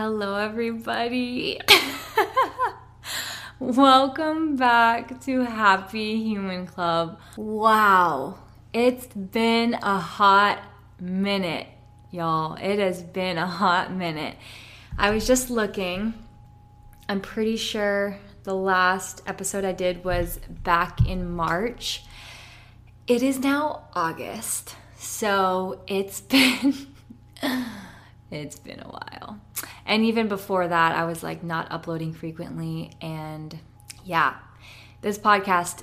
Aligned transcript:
Hello, 0.00 0.36
everybody. 0.36 1.60
Welcome 3.58 4.54
back 4.54 5.20
to 5.22 5.40
Happy 5.40 6.22
Human 6.22 6.68
Club. 6.68 7.18
Wow, 7.36 8.38
it's 8.72 9.08
been 9.08 9.74
a 9.74 9.98
hot 9.98 10.62
minute, 11.00 11.66
y'all. 12.12 12.54
It 12.54 12.78
has 12.78 13.02
been 13.02 13.38
a 13.38 13.46
hot 13.48 13.92
minute. 13.92 14.36
I 14.96 15.10
was 15.10 15.26
just 15.26 15.50
looking. 15.50 16.14
I'm 17.08 17.20
pretty 17.20 17.56
sure 17.56 18.16
the 18.44 18.54
last 18.54 19.22
episode 19.26 19.64
I 19.64 19.72
did 19.72 20.04
was 20.04 20.38
back 20.48 21.08
in 21.08 21.28
March. 21.28 22.04
It 23.08 23.24
is 23.24 23.40
now 23.40 23.88
August, 23.94 24.76
so 24.96 25.82
it's 25.88 26.20
been. 26.20 26.86
it's 28.30 28.60
been 28.60 28.78
a 28.78 28.86
while. 28.86 29.40
And 29.88 30.04
even 30.04 30.28
before 30.28 30.68
that, 30.68 30.94
I 30.94 31.04
was 31.06 31.22
like 31.22 31.42
not 31.42 31.66
uploading 31.72 32.12
frequently. 32.12 32.92
And 33.00 33.58
yeah, 34.04 34.36
this 35.00 35.18
podcast 35.18 35.82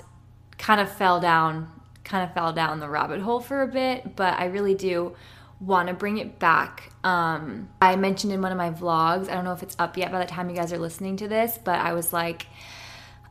kind 0.56 0.80
of 0.80 0.90
fell 0.90 1.20
down, 1.20 1.70
kind 2.04 2.22
of 2.22 2.32
fell 2.32 2.52
down 2.52 2.78
the 2.80 2.88
rabbit 2.88 3.20
hole 3.20 3.40
for 3.40 3.62
a 3.62 3.66
bit, 3.66 4.16
but 4.16 4.34
I 4.38 4.46
really 4.46 4.74
do 4.74 5.16
want 5.58 5.88
to 5.88 5.94
bring 5.94 6.18
it 6.18 6.38
back. 6.38 6.92
Um, 7.02 7.68
I 7.82 7.96
mentioned 7.96 8.32
in 8.32 8.40
one 8.40 8.52
of 8.52 8.58
my 8.58 8.70
vlogs, 8.70 9.28
I 9.28 9.34
don't 9.34 9.44
know 9.44 9.52
if 9.52 9.62
it's 9.62 9.76
up 9.78 9.96
yet 9.96 10.12
by 10.12 10.20
the 10.20 10.26
time 10.26 10.48
you 10.48 10.56
guys 10.56 10.72
are 10.72 10.78
listening 10.78 11.16
to 11.18 11.28
this, 11.28 11.58
but 11.62 11.80
I 11.80 11.92
was 11.92 12.12
like, 12.12 12.46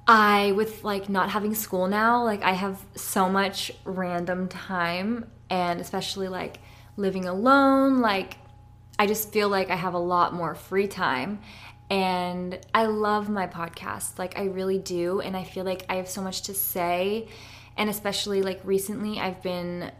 I, 0.07 0.51
with 0.51 0.83
like 0.83 1.07
not 1.07 1.29
having 1.29 1.55
school 1.55 1.87
now, 1.87 2.23
like 2.23 2.43
I 2.43 2.51
have 2.51 2.83
so 2.95 3.29
much 3.29 3.71
random 3.85 4.47
time, 4.49 5.31
and 5.49 5.79
especially 5.79 6.27
like 6.27 6.57
living 6.97 7.25
alone, 7.25 8.01
like 8.01 8.37
I 8.97 9.07
just 9.07 9.31
feel 9.31 9.49
like 9.49 9.69
I 9.69 9.75
have 9.75 9.93
a 9.93 9.99
lot 9.99 10.33
more 10.33 10.55
free 10.55 10.87
time. 10.87 11.39
And 11.89 12.59
I 12.73 12.85
love 12.85 13.29
my 13.29 13.45
podcast. 13.45 14.17
Like, 14.17 14.39
I 14.39 14.45
really 14.45 14.79
do. 14.79 15.21
And 15.21 15.37
I 15.37 15.43
feel 15.43 15.65
like 15.65 15.85
I 15.87 15.95
have 15.95 16.09
so 16.09 16.21
much 16.21 16.43
to 16.43 16.53
say. 16.53 17.27
And 17.77 17.89
especially 17.89 18.41
like 18.41 18.59
recently, 18.63 19.19
I've 19.19 19.41
been 19.43 19.91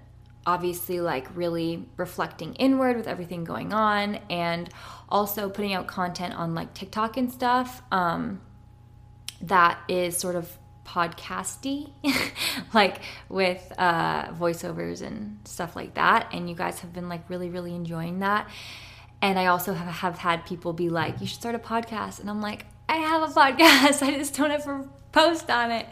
obviously 0.48 1.02
like 1.02 1.28
really 1.36 1.88
reflecting 1.98 2.54
inward 2.56 2.96
with 2.96 3.08
everything 3.08 3.44
going 3.44 3.74
on 3.74 4.16
and 4.30 4.70
also 5.10 5.50
putting 5.50 5.74
out 5.74 5.88
content 5.88 6.36
on 6.36 6.54
like 6.54 6.74
TikTok 6.74 7.18
and 7.18 7.32
stuff. 7.32 7.82
Um, 7.92 8.42
that 9.42 9.80
is 9.88 10.18
sort 10.18 10.36
of 10.36 10.58
podcasty, 10.86 11.92
like 12.74 13.02
with 13.28 13.74
uh, 13.78 14.32
voiceovers 14.34 15.02
and 15.02 15.40
stuff 15.46 15.76
like 15.76 15.96
that. 15.96 16.30
And 16.32 16.50
you 16.50 16.56
guys 16.56 16.80
have 16.80 16.94
been 16.94 17.10
like 17.10 17.30
really, 17.30 17.50
really 17.50 17.76
enjoying 17.76 18.20
that. 18.20 18.48
And 19.22 19.40
I 19.40 19.48
also 19.48 19.74
have, 19.74 19.88
have 19.88 20.18
had 20.18 20.46
people 20.46 20.74
be 20.74 20.90
like, 20.90 21.22
you 21.22 21.28
should 21.28 21.40
start 21.40 21.56
a 21.56 21.60
podcast. 21.60 22.20
And 22.20 22.30
I'm 22.30 22.42
like, 22.42 22.66
I 22.88 22.98
have 22.98 23.24
a 23.24 23.34
podcast. 23.40 24.02
I 24.02 24.12
just 24.12 24.36
don't 24.36 24.52
ever 24.52 24.88
post 25.12 25.50
on 25.50 25.72
it. 25.72 25.88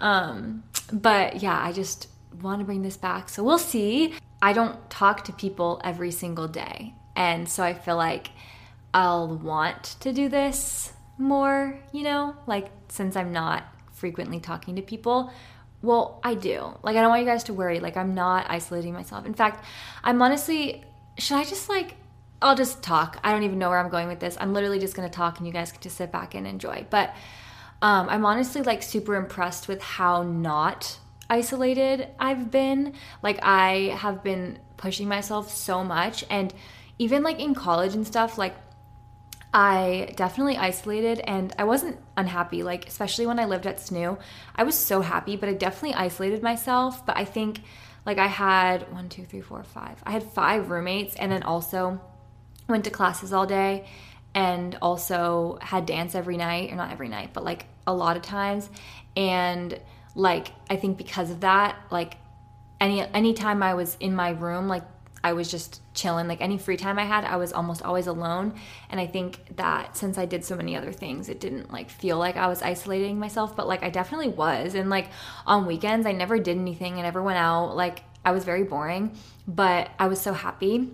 Um, 0.00 0.64
but 0.92 1.42
yeah, 1.42 1.60
I 1.60 1.72
just 1.72 2.08
want 2.42 2.60
to 2.60 2.64
bring 2.64 2.82
this 2.82 2.96
back. 2.96 3.28
So 3.28 3.42
we'll 3.42 3.58
see. 3.58 4.14
I 4.42 4.52
don't 4.52 4.90
talk 4.90 5.24
to 5.24 5.32
people 5.32 5.80
every 5.84 6.10
single 6.10 6.48
day. 6.48 6.94
And 7.16 7.48
so 7.48 7.62
I 7.62 7.74
feel 7.74 7.96
like 7.96 8.30
I'll 8.92 9.36
want 9.36 9.96
to 10.00 10.12
do 10.12 10.28
this 10.28 10.92
more, 11.16 11.78
you 11.92 12.02
know, 12.02 12.36
like 12.46 12.70
since 12.88 13.16
I'm 13.16 13.32
not 13.32 13.64
frequently 13.92 14.40
talking 14.40 14.76
to 14.76 14.82
people. 14.82 15.32
Well, 15.82 16.20
I 16.24 16.34
do. 16.34 16.76
Like, 16.82 16.96
I 16.96 17.00
don't 17.02 17.10
want 17.10 17.20
you 17.20 17.26
guys 17.26 17.44
to 17.44 17.54
worry. 17.54 17.78
Like, 17.78 17.96
I'm 17.98 18.14
not 18.14 18.46
isolating 18.48 18.94
myself. 18.94 19.26
In 19.26 19.34
fact, 19.34 19.64
I'm 20.02 20.20
honestly, 20.22 20.82
should 21.18 21.36
I 21.36 21.44
just 21.44 21.68
like 21.68 21.94
I'll 22.42 22.56
just 22.56 22.82
talk. 22.82 23.18
I 23.24 23.32
don't 23.32 23.42
even 23.44 23.58
know 23.58 23.70
where 23.70 23.78
I'm 23.78 23.90
going 23.90 24.08
with 24.08 24.20
this. 24.20 24.36
I'm 24.38 24.52
literally 24.52 24.78
just 24.78 24.94
going 24.94 25.08
to 25.08 25.14
talk 25.14 25.38
and 25.38 25.46
you 25.46 25.52
guys 25.52 25.72
can 25.72 25.80
just 25.80 25.96
sit 25.96 26.12
back 26.12 26.34
and 26.34 26.46
enjoy. 26.46 26.86
But 26.90 27.14
um, 27.80 28.08
I'm 28.08 28.24
honestly 28.24 28.62
like 28.62 28.82
super 28.82 29.14
impressed 29.14 29.68
with 29.68 29.82
how 29.82 30.22
not 30.22 30.98
isolated 31.28 32.08
I've 32.18 32.50
been. 32.50 32.94
Like, 33.22 33.38
I 33.42 33.96
have 33.98 34.22
been 34.22 34.58
pushing 34.76 35.08
myself 35.08 35.50
so 35.50 35.84
much. 35.84 36.24
And 36.30 36.52
even 36.98 37.22
like 37.22 37.40
in 37.40 37.54
college 37.54 37.94
and 37.94 38.06
stuff, 38.06 38.38
like, 38.38 38.54
I 39.52 40.12
definitely 40.16 40.56
isolated 40.56 41.20
and 41.20 41.54
I 41.58 41.64
wasn't 41.64 42.00
unhappy, 42.16 42.64
like, 42.64 42.88
especially 42.88 43.26
when 43.26 43.38
I 43.38 43.44
lived 43.44 43.66
at 43.66 43.78
SNU. 43.78 44.18
I 44.56 44.64
was 44.64 44.76
so 44.76 45.00
happy, 45.00 45.36
but 45.36 45.48
I 45.48 45.52
definitely 45.52 45.94
isolated 45.94 46.42
myself. 46.42 47.06
But 47.06 47.16
I 47.16 47.24
think, 47.24 47.62
like, 48.04 48.18
I 48.18 48.26
had 48.26 48.92
one, 48.92 49.08
two, 49.08 49.24
three, 49.24 49.42
four, 49.42 49.62
five. 49.62 50.02
I 50.04 50.10
had 50.10 50.24
five 50.24 50.70
roommates, 50.70 51.14
and 51.14 51.30
then 51.30 51.44
also 51.44 52.00
went 52.68 52.84
to 52.84 52.90
classes 52.90 53.32
all 53.32 53.46
day 53.46 53.86
and 54.34 54.76
also 54.82 55.58
had 55.60 55.86
dance 55.86 56.14
every 56.14 56.36
night 56.36 56.72
or 56.72 56.76
not 56.76 56.90
every 56.90 57.08
night 57.08 57.30
but 57.32 57.44
like 57.44 57.66
a 57.86 57.94
lot 57.94 58.16
of 58.16 58.22
times. 58.22 58.68
And 59.16 59.78
like 60.16 60.48
i 60.70 60.76
think 60.76 60.96
because 60.96 61.30
of 61.30 61.40
that 61.40 61.76
like 61.90 62.16
any 62.80 63.00
anytime 63.00 63.64
i 63.64 63.74
was 63.74 63.96
in 63.98 64.14
my 64.14 64.30
room 64.30 64.68
like 64.68 64.84
i 65.24 65.32
was 65.32 65.50
just 65.50 65.80
chilling. 65.92 66.28
Like 66.28 66.40
any 66.40 66.58
free 66.58 66.76
time 66.76 66.98
i 66.98 67.04
had 67.04 67.24
i 67.24 67.36
was 67.36 67.52
almost 67.52 67.82
always 67.82 68.06
alone. 68.06 68.54
And 68.90 69.00
i 69.00 69.06
think 69.06 69.56
that 69.56 69.96
since 69.96 70.18
i 70.18 70.26
did 70.26 70.44
so 70.44 70.56
many 70.56 70.76
other 70.76 70.92
things 70.92 71.28
it 71.28 71.40
didn't 71.40 71.72
like 71.72 71.90
feel 71.90 72.18
like 72.18 72.36
i 72.36 72.46
was 72.46 72.62
isolating 72.62 73.18
myself 73.18 73.56
but 73.56 73.66
like 73.66 73.82
i 73.82 73.90
definitely 73.90 74.28
was. 74.28 74.74
And 74.74 74.90
like 74.90 75.08
on 75.46 75.66
weekends 75.66 76.06
i 76.06 76.12
never 76.12 76.38
did 76.38 76.56
anything. 76.56 76.98
I 76.98 77.02
never 77.02 77.22
went 77.22 77.38
out. 77.38 77.76
Like 77.76 78.02
i 78.24 78.32
was 78.32 78.44
very 78.44 78.64
boring 78.64 79.16
but 79.46 79.90
i 79.98 80.06
was 80.06 80.20
so 80.20 80.32
happy 80.32 80.90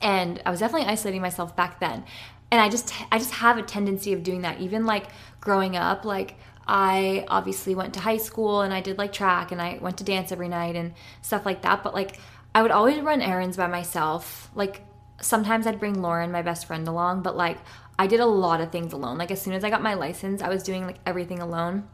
and 0.00 0.40
I 0.44 0.50
was 0.50 0.60
definitely 0.60 0.88
isolating 0.88 1.22
myself 1.22 1.54
back 1.56 1.80
then. 1.80 2.04
And 2.50 2.60
I 2.60 2.68
just 2.68 2.92
I 3.12 3.18
just 3.18 3.32
have 3.32 3.58
a 3.58 3.62
tendency 3.62 4.12
of 4.12 4.22
doing 4.22 4.42
that 4.42 4.60
even 4.60 4.84
like 4.84 5.06
growing 5.40 5.76
up 5.76 6.04
like 6.04 6.34
I 6.66 7.24
obviously 7.28 7.74
went 7.74 7.94
to 7.94 8.00
high 8.00 8.16
school 8.16 8.62
and 8.62 8.72
I 8.74 8.80
did 8.80 8.98
like 8.98 9.12
track 9.12 9.52
and 9.52 9.60
I 9.60 9.78
went 9.80 9.98
to 9.98 10.04
dance 10.04 10.32
every 10.32 10.48
night 10.48 10.76
and 10.76 10.94
stuff 11.22 11.46
like 11.46 11.62
that 11.62 11.82
but 11.82 11.94
like 11.94 12.18
I 12.54 12.62
would 12.62 12.70
always 12.70 13.00
run 13.00 13.22
errands 13.22 13.56
by 13.56 13.68
myself. 13.68 14.50
Like 14.54 14.82
sometimes 15.20 15.66
I'd 15.66 15.78
bring 15.78 16.02
Lauren, 16.02 16.32
my 16.32 16.42
best 16.42 16.66
friend 16.66 16.86
along, 16.88 17.22
but 17.22 17.36
like 17.36 17.58
I 17.98 18.06
did 18.06 18.20
a 18.20 18.26
lot 18.26 18.60
of 18.60 18.72
things 18.72 18.92
alone. 18.92 19.18
Like 19.18 19.30
as 19.30 19.40
soon 19.40 19.52
as 19.52 19.62
I 19.62 19.70
got 19.70 19.82
my 19.82 19.94
license, 19.94 20.42
I 20.42 20.48
was 20.48 20.62
doing 20.62 20.86
like 20.86 20.98
everything 21.06 21.38
alone. 21.38 21.88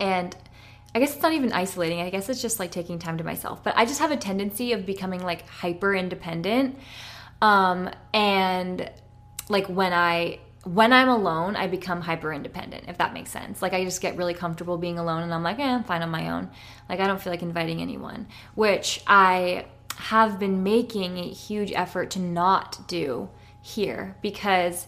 And 0.00 0.34
I 0.94 1.00
guess 1.00 1.12
it's 1.14 1.22
not 1.22 1.32
even 1.32 1.52
isolating. 1.52 2.00
I 2.00 2.08
guess 2.08 2.28
it's 2.28 2.40
just 2.40 2.58
like 2.58 2.70
taking 2.70 2.98
time 2.98 3.18
to 3.18 3.24
myself. 3.24 3.62
But 3.62 3.76
I 3.76 3.84
just 3.84 3.98
have 3.98 4.12
a 4.12 4.16
tendency 4.16 4.72
of 4.72 4.86
becoming 4.86 5.22
like 5.22 5.46
hyper 5.48 5.94
independent 5.94 6.78
um, 7.44 7.90
and 8.14 8.90
like 9.50 9.66
when 9.66 9.92
I 9.92 10.38
when 10.62 10.94
I'm 10.94 11.10
alone, 11.10 11.56
I 11.56 11.66
become 11.66 12.00
hyper 12.00 12.32
independent, 12.32 12.84
if 12.88 12.96
that 12.96 13.12
makes 13.12 13.30
sense. 13.30 13.60
Like 13.60 13.74
I 13.74 13.84
just 13.84 14.00
get 14.00 14.16
really 14.16 14.32
comfortable 14.32 14.78
being 14.78 14.98
alone 14.98 15.22
and 15.22 15.34
I'm 15.34 15.42
like, 15.42 15.58
eh, 15.58 15.74
I'm 15.74 15.84
fine 15.84 16.00
on 16.00 16.08
my 16.08 16.30
own. 16.30 16.48
Like 16.88 17.00
I 17.00 17.06
don't 17.06 17.20
feel 17.20 17.30
like 17.30 17.42
inviting 17.42 17.82
anyone, 17.82 18.28
which 18.54 19.02
I 19.06 19.66
have 19.96 20.38
been 20.38 20.62
making 20.62 21.18
a 21.18 21.28
huge 21.28 21.70
effort 21.72 22.12
to 22.12 22.18
not 22.18 22.88
do 22.88 23.28
here 23.60 24.16
because 24.22 24.86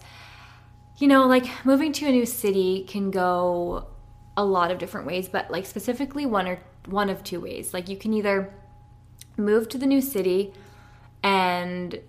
you 0.97 1.08
know, 1.08 1.26
like 1.26 1.44
moving 1.67 1.93
to 1.93 2.06
a 2.06 2.11
new 2.11 2.25
city 2.25 2.87
can 2.88 3.11
go 3.11 3.87
a 4.35 4.44
lot 4.47 4.70
of 4.70 4.79
different 4.79 5.06
ways, 5.06 5.29
but 5.29 5.50
like 5.50 5.67
specifically 5.67 6.25
one 6.25 6.49
or 6.49 6.58
one 6.87 7.11
of 7.11 7.23
two 7.23 7.38
ways. 7.38 7.75
Like 7.75 7.91
you 7.91 7.99
can 7.99 8.14
either 8.14 8.50
move 9.37 9.69
to 9.69 9.76
the 9.76 9.85
new 9.85 10.00
city 10.00 10.55
and 11.23 12.00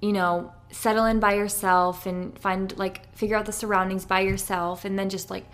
you 0.00 0.12
know, 0.12 0.52
settle 0.70 1.04
in 1.04 1.20
by 1.20 1.34
yourself 1.34 2.06
and 2.06 2.38
find 2.38 2.76
like 2.78 3.12
figure 3.14 3.36
out 3.36 3.46
the 3.46 3.52
surroundings 3.52 4.04
by 4.04 4.20
yourself 4.20 4.84
and 4.84 4.98
then 4.98 5.10
just 5.10 5.30
like 5.30 5.44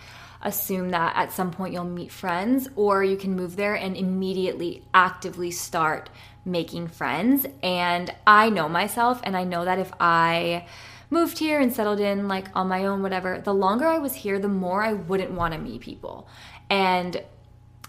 assume 0.43 0.91
that 0.91 1.17
at 1.17 1.33
some 1.33 1.51
point 1.51 1.73
you'll 1.73 1.85
meet 1.85 2.13
friends 2.13 2.69
or 2.77 3.03
you 3.03 3.17
can 3.17 3.35
move 3.35 3.57
there 3.57 3.75
and 3.75 3.97
immediately 3.97 4.83
actively 4.93 5.51
start 5.51 6.11
making 6.45 6.87
friends. 6.89 7.47
And 7.63 8.15
I 8.27 8.51
know 8.51 8.69
myself 8.69 9.21
and 9.25 9.37
I 9.37 9.45
know 9.45 9.65
that 9.65 9.79
if 9.79 9.93
I 9.99 10.67
moved 11.11 11.39
here 11.39 11.61
and 11.61 11.73
settled 11.73 12.01
in 12.01 12.29
like 12.29 12.49
on 12.55 12.69
my 12.69 12.85
own 12.85 13.03
whatever 13.03 13.39
the 13.39 13.55
longer 13.55 13.87
I 13.87 13.99
was 13.99 14.15
here 14.15 14.39
the 14.39 14.49
more 14.49 14.83
I 14.83 14.93
wouldn't 14.93 15.33
want 15.33 15.55
to 15.55 15.61
meet 15.61 15.81
people. 15.81 16.29
And 16.69 17.23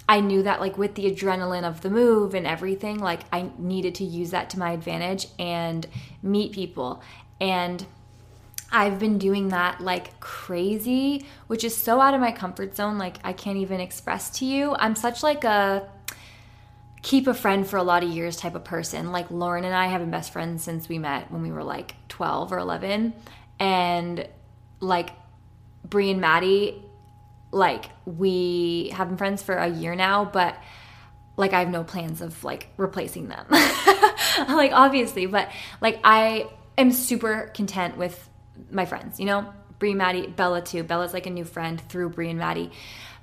I 0.09 0.21
knew 0.21 0.43
that 0.43 0.61
like 0.61 0.77
with 0.77 0.95
the 0.95 1.11
adrenaline 1.11 1.67
of 1.67 1.81
the 1.81 1.89
move 1.89 2.33
and 2.33 2.47
everything, 2.47 2.99
like 2.99 3.21
I 3.31 3.49
needed 3.57 3.95
to 3.95 4.05
use 4.05 4.31
that 4.31 4.49
to 4.51 4.59
my 4.59 4.71
advantage 4.71 5.27
and 5.37 5.85
meet 6.23 6.53
people. 6.53 7.01
And 7.41 7.85
I've 8.71 8.99
been 8.99 9.17
doing 9.17 9.49
that 9.49 9.81
like 9.81 10.19
crazy, 10.19 11.25
which 11.47 11.63
is 11.63 11.75
so 11.75 11.99
out 11.99 12.13
of 12.13 12.21
my 12.21 12.31
comfort 12.31 12.75
zone. 12.75 12.97
Like 12.97 13.17
I 13.23 13.33
can't 13.33 13.57
even 13.57 13.81
express 13.81 14.29
to 14.39 14.45
you. 14.45 14.75
I'm 14.77 14.95
such 14.95 15.23
like 15.23 15.43
a 15.43 15.89
keep 17.01 17.27
a 17.27 17.33
friend 17.33 17.67
for 17.67 17.77
a 17.77 17.83
lot 17.83 18.03
of 18.03 18.09
years 18.09 18.37
type 18.37 18.55
of 18.55 18.63
person. 18.63 19.11
Like 19.11 19.29
Lauren 19.29 19.65
and 19.65 19.75
I 19.75 19.87
have 19.87 20.01
been 20.01 20.11
best 20.11 20.31
friends 20.31 20.63
since 20.63 20.89
we 20.89 20.99
met 20.99 21.31
when 21.31 21.41
we 21.41 21.51
were 21.51 21.63
like 21.63 21.95
12 22.09 22.51
or 22.51 22.59
11. 22.59 23.13
And 23.59 24.27
like 24.79 25.09
Brie 25.83 26.11
and 26.11 26.21
Maddie 26.21 26.83
like 27.51 27.89
we 28.05 28.91
have 28.93 29.07
been 29.09 29.17
friends 29.17 29.41
for 29.41 29.55
a 29.55 29.67
year 29.67 29.95
now, 29.95 30.25
but 30.25 30.57
like 31.37 31.53
I 31.53 31.59
have 31.59 31.69
no 31.69 31.83
plans 31.83 32.21
of 32.21 32.43
like 32.43 32.69
replacing 32.77 33.27
them. 33.29 33.45
like 33.51 34.71
obviously, 34.73 35.25
but 35.25 35.49
like 35.81 35.99
I 36.03 36.49
am 36.77 36.91
super 36.91 37.51
content 37.53 37.97
with 37.97 38.29
my 38.71 38.85
friends, 38.85 39.19
you 39.19 39.25
know? 39.25 39.53
Brie, 39.79 39.93
Maddie, 39.93 40.27
Bella 40.27 40.61
too. 40.61 40.83
Bella's 40.83 41.13
like 41.13 41.27
a 41.27 41.29
new 41.29 41.45
friend 41.45 41.79
through 41.79 42.09
Brie 42.09 42.29
and 42.29 42.39
Maddie. 42.39 42.71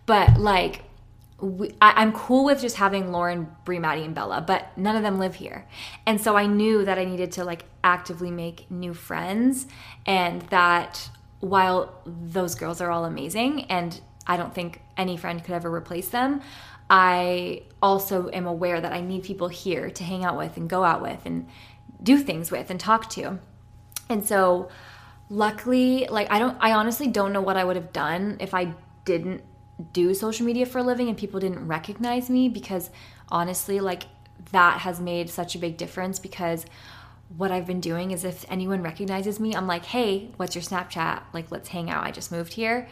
But 0.06 0.38
like 0.38 0.85
we, 1.41 1.73
I, 1.81 2.03
am 2.03 2.12
cool 2.12 2.44
with 2.44 2.61
just 2.61 2.76
having 2.76 3.11
Lauren, 3.11 3.49
Brie, 3.65 3.79
Maddie, 3.79 4.05
and 4.05 4.15
Bella, 4.15 4.41
but 4.41 4.76
none 4.79 4.97
of 4.97 5.03
them 5.03 5.19
live 5.19 5.35
here. 5.35 5.67
And 6.06 6.21
so 6.21 6.37
I 6.37 6.47
knew 6.47 6.85
that 6.85 6.99
I 6.99 7.05
needed 7.05 7.32
to 7.32 7.44
like 7.44 7.65
actively 7.82 8.31
make 8.31 8.71
new 8.71 8.94
friends 8.94 9.67
and 10.06 10.43
that 10.43 11.11
while 11.41 12.00
those 12.06 12.55
girls 12.55 12.81
are 12.81 12.91
all 12.91 13.05
amazing 13.05 13.65
and 13.65 14.00
I 14.26 14.37
don't 14.37 14.55
think 14.55 14.81
any 14.97 15.17
friend 15.17 15.43
could 15.43 15.55
ever 15.55 15.73
replace 15.73 16.09
them. 16.09 16.41
I 16.88 17.62
also 17.82 18.31
am 18.31 18.47
aware 18.47 18.81
that 18.81 18.93
I 18.93 19.00
need 19.00 19.23
people 19.23 19.49
here 19.49 19.91
to 19.91 20.05
hang 20.05 20.25
out 20.25 20.37
with 20.37 20.56
and 20.56 20.69
go 20.69 20.85
out 20.85 21.03
with 21.03 21.25
and 21.25 21.49
do 22.03 22.19
things 22.19 22.50
with 22.50 22.71
and 22.71 22.79
talk 22.79 23.09
to. 23.11 23.38
And 24.09 24.26
so 24.26 24.69
luckily, 25.31 26.06
like 26.11 26.31
I 26.31 26.38
don't 26.38 26.56
I 26.61 26.73
honestly 26.73 27.06
don't 27.06 27.32
know 27.32 27.41
what 27.41 27.56
I 27.56 27.65
would 27.65 27.76
have 27.76 27.93
done 27.93 28.37
if 28.41 28.55
I 28.55 28.75
didn't 29.05 29.43
do 29.93 30.15
social 30.15 30.47
media 30.47 30.67
for 30.67 30.79
a 30.79 30.82
living 30.82 31.09
and 31.09 31.17
people 31.17 31.41
didn't 31.41 31.67
recognize 31.67 32.31
me 32.31 32.49
because 32.49 32.91
honestly, 33.29 33.81
like 33.81 34.05
that 34.53 34.81
has 34.81 35.00
made 35.00 35.31
such 35.31 35.55
a 35.55 35.59
big 35.59 35.76
difference 35.76 36.19
because 36.19 36.67
what 37.37 37.50
I've 37.50 37.67
been 37.67 37.81
doing 37.81 38.11
is 38.11 38.25
if 38.25 38.44
anyone 38.49 38.82
recognizes 38.82 39.41
me, 39.41 39.55
I'm 39.56 39.67
like, 39.67 39.87
"Hey, 39.87 40.31
what's 40.37 40.55
your 40.55 40.62
Snapchat? 40.62 41.23
Like 41.32 41.50
let's 41.50 41.71
hang 41.71 41.91
out. 41.91 42.05
I 42.05 42.11
just 42.11 42.31
moved 42.31 42.53
here." 42.53 42.88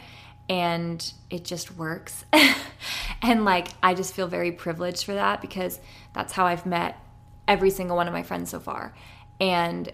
And 0.48 1.12
it 1.30 1.44
just 1.44 1.76
works. 1.76 2.24
and 3.22 3.44
like, 3.44 3.68
I 3.82 3.94
just 3.94 4.14
feel 4.14 4.26
very 4.26 4.52
privileged 4.52 5.04
for 5.04 5.14
that 5.14 5.40
because 5.40 5.80
that's 6.14 6.32
how 6.32 6.46
I've 6.46 6.66
met 6.66 6.98
every 7.48 7.70
single 7.70 7.96
one 7.96 8.06
of 8.06 8.12
my 8.12 8.22
friends 8.22 8.50
so 8.50 8.60
far. 8.60 8.94
And 9.40 9.92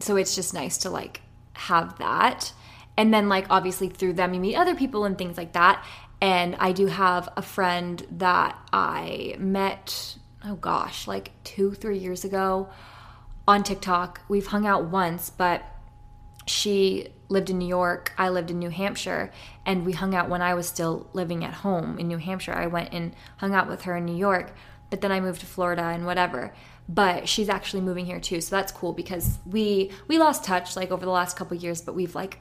so 0.00 0.16
it's 0.16 0.34
just 0.34 0.54
nice 0.54 0.78
to 0.78 0.90
like 0.90 1.22
have 1.54 1.98
that. 1.98 2.52
And 2.98 3.12
then, 3.12 3.28
like, 3.28 3.46
obviously, 3.50 3.88
through 3.88 4.14
them, 4.14 4.32
you 4.32 4.40
meet 4.40 4.56
other 4.56 4.74
people 4.74 5.04
and 5.04 5.18
things 5.18 5.36
like 5.36 5.52
that. 5.52 5.84
And 6.20 6.56
I 6.56 6.72
do 6.72 6.86
have 6.86 7.28
a 7.36 7.42
friend 7.42 8.04
that 8.12 8.58
I 8.72 9.36
met, 9.38 10.16
oh 10.44 10.54
gosh, 10.54 11.06
like 11.06 11.32
two, 11.44 11.72
three 11.72 11.98
years 11.98 12.24
ago 12.24 12.70
on 13.46 13.62
TikTok. 13.62 14.22
We've 14.28 14.46
hung 14.46 14.66
out 14.66 14.86
once, 14.86 15.28
but 15.28 15.62
she 16.46 17.08
lived 17.28 17.50
in 17.50 17.58
New 17.58 17.68
York, 17.68 18.12
I 18.16 18.28
lived 18.28 18.50
in 18.50 18.58
New 18.58 18.70
Hampshire, 18.70 19.30
and 19.64 19.84
we 19.84 19.92
hung 19.92 20.14
out 20.14 20.28
when 20.28 20.42
I 20.42 20.54
was 20.54 20.66
still 20.66 21.08
living 21.12 21.44
at 21.44 21.54
home 21.54 21.98
in 21.98 22.08
New 22.08 22.18
Hampshire. 22.18 22.52
I 22.52 22.66
went 22.66 22.92
and 22.92 23.14
hung 23.38 23.54
out 23.54 23.68
with 23.68 23.82
her 23.82 23.96
in 23.96 24.04
New 24.04 24.16
York, 24.16 24.52
but 24.90 25.00
then 25.00 25.12
I 25.12 25.20
moved 25.20 25.40
to 25.40 25.46
Florida 25.46 25.82
and 25.82 26.06
whatever. 26.06 26.54
But 26.88 27.28
she's 27.28 27.48
actually 27.48 27.82
moving 27.82 28.06
here 28.06 28.20
too, 28.20 28.40
so 28.40 28.54
that's 28.54 28.70
cool 28.70 28.92
because 28.92 29.38
we 29.44 29.90
we 30.06 30.18
lost 30.18 30.44
touch 30.44 30.76
like 30.76 30.92
over 30.92 31.04
the 31.04 31.10
last 31.10 31.36
couple 31.36 31.56
years, 31.56 31.82
but 31.82 31.96
we've 31.96 32.14
like 32.14 32.38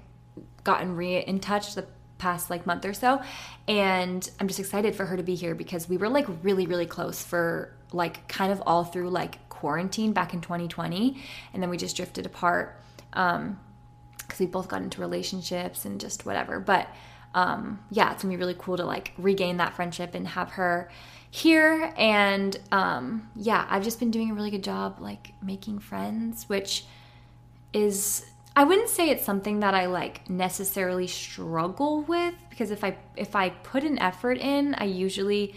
gotten 0.64 0.96
re 0.96 1.18
in 1.18 1.40
touch 1.40 1.74
the 1.74 1.88
past 2.20 2.50
like 2.50 2.66
month 2.68 2.86
or 2.86 2.94
so, 2.94 3.22
and 3.68 4.30
I'm 4.40 4.48
just 4.48 4.60
excited 4.60 4.96
for 4.96 5.06
her 5.06 5.18
to 5.18 5.24
be 5.24 5.34
here 5.34 5.56
because 5.56 5.90
we 5.90 5.98
were 5.98 6.10
like 6.10 6.28
really 6.44 6.68
really 6.68 6.86
close 6.86 7.24
for 7.24 7.76
like 7.92 8.28
kind 8.28 8.52
of 8.52 8.62
all 8.68 8.84
through 8.84 9.10
like 9.10 9.50
quarantine 9.50 10.14
back 10.14 10.36
in 10.36 10.42
2020, 10.42 11.20
and 11.54 11.64
then 11.64 11.72
we 11.72 11.78
just 11.78 11.96
drifted 11.96 12.28
apart. 12.28 12.80
Um, 13.14 13.60
because 14.26 14.40
we 14.40 14.46
both 14.46 14.68
got 14.68 14.82
into 14.82 15.02
relationships 15.02 15.86
and 15.86 16.00
just 16.00 16.26
whatever. 16.26 16.60
But 16.60 16.88
um, 17.34 17.80
yeah, 17.92 18.14
it's 18.14 18.24
gonna 18.24 18.34
be 18.34 18.40
really 18.40 18.56
cool 18.58 18.78
to 18.78 18.86
like 18.86 19.12
regain 19.18 19.58
that 19.58 19.76
friendship 19.76 20.16
and 20.16 20.28
have 20.28 20.52
her 20.52 20.90
here. 21.30 21.94
And 21.98 22.58
um, 22.72 23.30
yeah, 23.36 23.68
I've 23.70 23.84
just 23.84 24.00
been 24.00 24.12
doing 24.12 24.32
a 24.32 24.34
really 24.34 24.52
good 24.52 24.64
job 24.64 24.98
like 25.00 25.34
making 25.44 25.80
friends, 25.80 26.48
which 26.48 26.86
is 27.74 28.26
I 28.56 28.64
wouldn't 28.64 28.88
say 28.88 29.10
it's 29.10 29.26
something 29.26 29.60
that 29.60 29.74
I 29.74 29.88
like 29.88 30.30
necessarily 30.30 31.08
struggle 31.08 32.02
with 32.04 32.34
because 32.50 32.72
if 32.72 32.86
I 32.86 32.98
if 33.18 33.36
I 33.36 33.50
put 33.50 33.84
an 33.84 34.00
effort 34.00 34.38
in, 34.38 34.74
I 34.76 34.86
usually 34.86 35.56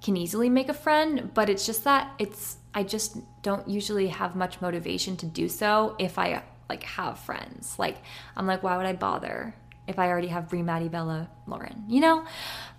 can 0.00 0.16
easily 0.16 0.48
make 0.48 0.68
a 0.68 0.74
friend, 0.74 1.34
but 1.34 1.50
it's 1.50 1.66
just 1.66 1.82
that 1.82 2.12
it's 2.20 2.58
I 2.72 2.84
just 2.84 3.18
don't 3.42 3.66
usually 3.68 4.06
have 4.06 4.36
much 4.36 4.60
motivation 4.60 5.16
to 5.16 5.26
do 5.26 5.48
so 5.48 5.96
if 5.98 6.16
I 6.16 6.44
like 6.68 6.82
have 6.82 7.18
friends. 7.18 7.78
Like 7.78 7.98
I'm 8.36 8.46
like, 8.46 8.62
why 8.62 8.76
would 8.76 8.86
I 8.86 8.92
bother 8.92 9.54
if 9.86 9.98
I 9.98 10.08
already 10.08 10.28
have 10.28 10.48
Brie, 10.48 10.62
Maddie, 10.62 10.88
Bella, 10.88 11.30
Lauren? 11.46 11.84
You 11.88 12.00
know? 12.00 12.24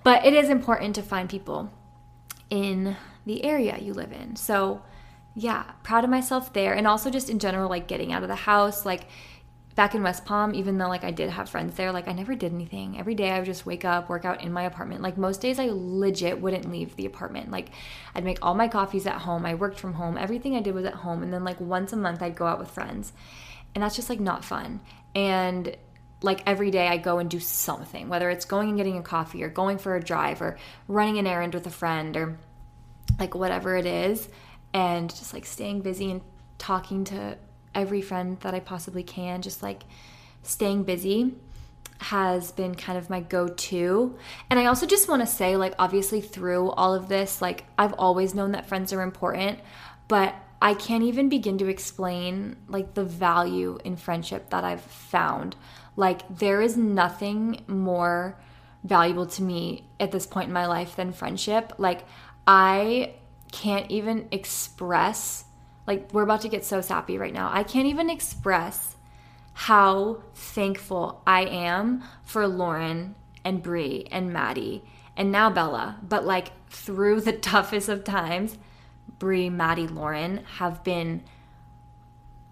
But 0.03 0.25
it 0.25 0.33
is 0.33 0.49
important 0.49 0.95
to 0.95 1.01
find 1.01 1.29
people 1.29 1.71
in 2.49 2.95
the 3.25 3.43
area 3.43 3.77
you 3.77 3.93
live 3.93 4.11
in. 4.11 4.35
So 4.35 4.81
yeah, 5.35 5.63
proud 5.83 6.03
of 6.03 6.09
myself 6.09 6.53
there. 6.53 6.73
And 6.73 6.87
also 6.87 7.09
just 7.09 7.29
in 7.29 7.39
general, 7.39 7.69
like 7.69 7.87
getting 7.87 8.11
out 8.11 8.23
of 8.23 8.29
the 8.29 8.35
house, 8.35 8.85
like 8.85 9.07
back 9.75 9.95
in 9.95 10.03
West 10.03 10.25
Palm, 10.25 10.53
even 10.53 10.77
though 10.77 10.89
like 10.89 11.05
I 11.05 11.11
did 11.11 11.29
have 11.29 11.49
friends 11.49 11.75
there, 11.75 11.91
like 11.93 12.07
I 12.07 12.11
never 12.11 12.35
did 12.35 12.53
anything. 12.53 12.99
Every 12.99 13.15
day 13.15 13.31
I 13.31 13.37
would 13.39 13.45
just 13.45 13.65
wake 13.65 13.85
up, 13.85 14.09
work 14.09 14.25
out 14.25 14.43
in 14.43 14.51
my 14.51 14.63
apartment. 14.63 15.01
Like 15.01 15.17
most 15.17 15.39
days 15.39 15.59
I 15.59 15.69
legit 15.71 16.41
wouldn't 16.41 16.69
leave 16.69 16.95
the 16.95 17.05
apartment. 17.05 17.51
Like 17.51 17.69
I'd 18.13 18.25
make 18.25 18.39
all 18.41 18.55
my 18.55 18.67
coffees 18.67 19.07
at 19.07 19.21
home. 19.21 19.45
I 19.45 19.55
worked 19.55 19.79
from 19.79 19.93
home. 19.93 20.17
Everything 20.17 20.55
I 20.55 20.61
did 20.61 20.73
was 20.73 20.85
at 20.85 20.95
home. 20.95 21.23
And 21.23 21.31
then 21.31 21.45
like 21.45 21.61
once 21.61 21.93
a 21.93 21.95
month 21.95 22.21
I'd 22.21 22.35
go 22.35 22.45
out 22.45 22.59
with 22.59 22.69
friends 22.69 23.13
and 23.75 23.83
that's 23.83 23.95
just 23.95 24.09
like 24.09 24.19
not 24.19 24.43
fun. 24.43 24.81
And 25.15 25.75
like 26.21 26.43
every 26.45 26.71
day 26.71 26.87
I 26.87 26.97
go 26.97 27.19
and 27.19 27.29
do 27.29 27.39
something, 27.39 28.09
whether 28.09 28.29
it's 28.29 28.45
going 28.45 28.69
and 28.69 28.77
getting 28.77 28.97
a 28.97 29.01
coffee 29.01 29.43
or 29.43 29.49
going 29.49 29.77
for 29.77 29.95
a 29.95 30.03
drive 30.03 30.41
or 30.41 30.57
running 30.87 31.17
an 31.17 31.27
errand 31.27 31.53
with 31.53 31.65
a 31.65 31.71
friend 31.71 32.17
or 32.17 32.37
like 33.19 33.35
whatever 33.35 33.75
it 33.75 33.85
is, 33.85 34.29
and 34.73 35.09
just 35.09 35.33
like 35.33 35.45
staying 35.45 35.81
busy 35.81 36.11
and 36.11 36.21
talking 36.57 37.03
to 37.05 37.37
every 37.73 38.01
friend 38.01 38.39
that 38.41 38.53
I 38.53 38.59
possibly 38.59 39.03
can, 39.03 39.41
just 39.41 39.63
like 39.63 39.83
staying 40.43 40.83
busy 40.83 41.33
has 41.99 42.51
been 42.53 42.75
kind 42.75 42.97
of 42.97 43.09
my 43.09 43.19
go 43.19 43.47
to. 43.47 44.17
And 44.49 44.59
I 44.59 44.65
also 44.67 44.85
just 44.85 45.09
want 45.09 45.21
to 45.21 45.27
say, 45.27 45.57
like, 45.57 45.73
obviously, 45.77 46.21
through 46.21 46.69
all 46.71 46.93
of 46.93 47.09
this, 47.09 47.41
like, 47.41 47.65
I've 47.77 47.93
always 47.93 48.33
known 48.33 48.53
that 48.53 48.67
friends 48.67 48.93
are 48.93 49.01
important, 49.01 49.59
but 50.07 50.33
I 50.61 50.73
can't 50.73 51.03
even 51.03 51.29
begin 51.29 51.57
to 51.59 51.67
explain 51.67 52.57
like 52.67 52.93
the 52.93 53.03
value 53.03 53.77
in 53.83 53.95
friendship 53.95 54.49
that 54.49 54.63
I've 54.63 54.81
found. 54.81 55.55
Like 55.95 56.21
there 56.29 56.61
is 56.61 56.75
nothing 56.75 57.63
more 57.67 58.37
valuable 58.83 59.25
to 59.25 59.43
me 59.43 59.85
at 59.99 60.11
this 60.11 60.25
point 60.25 60.47
in 60.47 60.53
my 60.53 60.65
life 60.65 60.95
than 60.95 61.13
friendship. 61.13 61.73
Like 61.77 62.05
I 62.47 63.13
can't 63.51 63.89
even 63.89 64.27
express 64.31 65.45
like 65.87 66.13
we're 66.13 66.23
about 66.23 66.41
to 66.41 66.49
get 66.49 66.63
so 66.63 66.81
sappy 66.81 67.17
right 67.17 67.33
now. 67.33 67.49
I 67.51 67.63
can't 67.63 67.87
even 67.87 68.09
express 68.09 68.95
how 69.53 70.23
thankful 70.35 71.21
I 71.25 71.45
am 71.45 72.03
for 72.23 72.47
Lauren 72.47 73.15
and 73.43 73.63
Brie 73.63 74.07
and 74.11 74.31
Maddie 74.31 74.83
and 75.17 75.31
now 75.31 75.49
Bella. 75.49 75.97
But 76.07 76.25
like 76.25 76.51
through 76.69 77.21
the 77.21 77.33
toughest 77.51 77.89
of 77.89 78.03
times, 78.03 78.57
Brie, 79.19 79.49
Maddie, 79.49 79.87
Lauren 79.87 80.43
have 80.57 80.83
been 80.83 81.23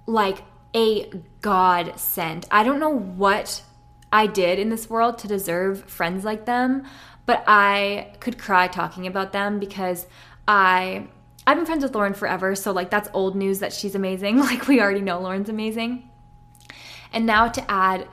like 0.05 0.43
a 0.75 1.09
godsend. 1.41 2.45
I 2.51 2.63
don't 2.63 2.79
know 2.79 2.95
what 2.95 3.63
I 4.11 4.27
did 4.27 4.59
in 4.59 4.69
this 4.69 4.89
world 4.89 5.17
to 5.19 5.27
deserve 5.27 5.83
friends 5.85 6.23
like 6.23 6.45
them, 6.45 6.83
but 7.25 7.43
I 7.47 8.13
could 8.19 8.37
cry 8.37 8.67
talking 8.67 9.07
about 9.07 9.31
them 9.31 9.59
because 9.59 10.05
I 10.47 11.07
I've 11.45 11.55
been 11.55 11.65
friends 11.65 11.83
with 11.83 11.95
Lauren 11.95 12.13
forever, 12.13 12.55
so 12.55 12.73
like 12.73 12.89
that's 12.89 13.09
old 13.13 13.35
news 13.35 13.59
that 13.59 13.73
she's 13.73 13.95
amazing. 13.95 14.37
Like 14.47 14.67
we 14.67 14.81
already 14.81 15.01
know 15.01 15.19
Lauren's 15.19 15.49
amazing. 15.49 16.09
And 17.13 17.25
now 17.25 17.47
to 17.47 17.71
add 17.71 18.07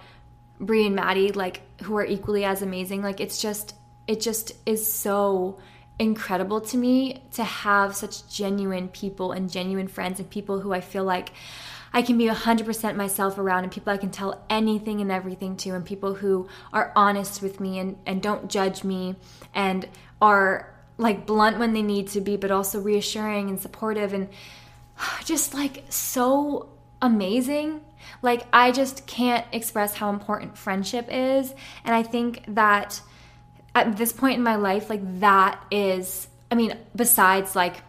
Brie 0.61 0.87
and 0.87 0.95
Maddie, 0.95 1.33
like 1.33 1.63
who 1.83 1.97
are 1.97 2.05
equally 2.05 2.45
as 2.45 2.63
amazing, 2.63 3.03
like 3.03 3.21
it's 3.21 3.43
just 3.43 3.75
it 4.07 4.21
just 4.21 4.53
is 4.67 4.93
so 4.93 5.59
incredible 5.99 6.61
to 6.61 6.77
me 6.77 7.23
to 7.33 7.45
have 7.45 7.95
such 7.95 8.29
genuine 8.29 8.89
people 8.89 9.33
and 9.33 9.51
genuine 9.51 9.89
friends 9.89 10.19
and 10.19 10.29
people 10.29 10.61
who 10.61 10.73
I 10.73 10.81
feel 10.81 11.05
like 11.05 11.31
I 11.93 12.03
can 12.03 12.19
be 12.19 12.27
100% 12.27 12.97
myself 12.97 13.39
around 13.39 13.63
and 13.63 13.73
people 13.73 13.93
I 13.93 13.97
can 13.97 14.11
tell 14.11 14.45
anything 14.51 15.01
and 15.01 15.13
everything 15.13 15.57
to 15.59 15.71
and 15.71 15.85
people 15.85 16.15
who 16.15 16.49
are 16.73 16.93
honest 16.97 17.41
with 17.41 17.61
me 17.61 17.79
and, 17.79 17.97
and 18.05 18.21
don't 18.21 18.51
judge 18.51 18.83
me 18.83 19.15
and 19.55 19.89
are 20.21 20.75
like 20.99 21.27
blunt 21.27 21.59
when 21.59 21.73
they 21.73 21.83
need 21.83 22.09
to 22.09 22.21
be 22.21 22.37
but 22.37 22.51
also 22.51 22.81
reassuring 22.81 23.49
and 23.49 23.61
supportive 23.61 24.13
and 24.13 24.29
just 25.25 25.55
like 25.55 25.85
so 25.89 26.69
amazing. 27.01 27.81
Like 28.23 28.47
I 28.53 28.73
just 28.73 29.07
can't 29.07 29.47
express 29.53 29.95
how 29.95 30.11
important 30.11 30.59
friendship 30.59 31.07
is. 31.09 31.55
And 31.85 31.95
I 31.95 32.03
think 32.03 32.43
that 32.49 33.01
at 33.75 33.97
this 33.97 34.13
point 34.13 34.37
in 34.37 34.43
my 34.43 34.57
life, 34.57 34.89
like 34.89 35.21
that 35.21 35.63
is, 35.71 36.29
I 36.51 36.55
mean, 36.55 36.77
besides 36.95 37.57
like 37.57 37.83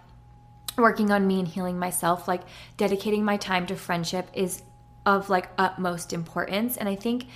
working 0.78 1.12
on 1.12 1.26
me 1.28 1.40
and 1.40 1.48
healing 1.48 1.80
myself, 1.80 2.28
like 2.28 2.42
dedicating 2.78 3.24
my 3.24 3.38
time 3.38 3.66
to 3.68 3.76
friendship 3.76 4.28
is 4.34 4.62
of 5.06 5.30
like 5.30 5.50
utmost 5.58 6.14
importance. 6.14 6.78
And 6.78 6.90
I 6.90 6.96
think 6.96 7.28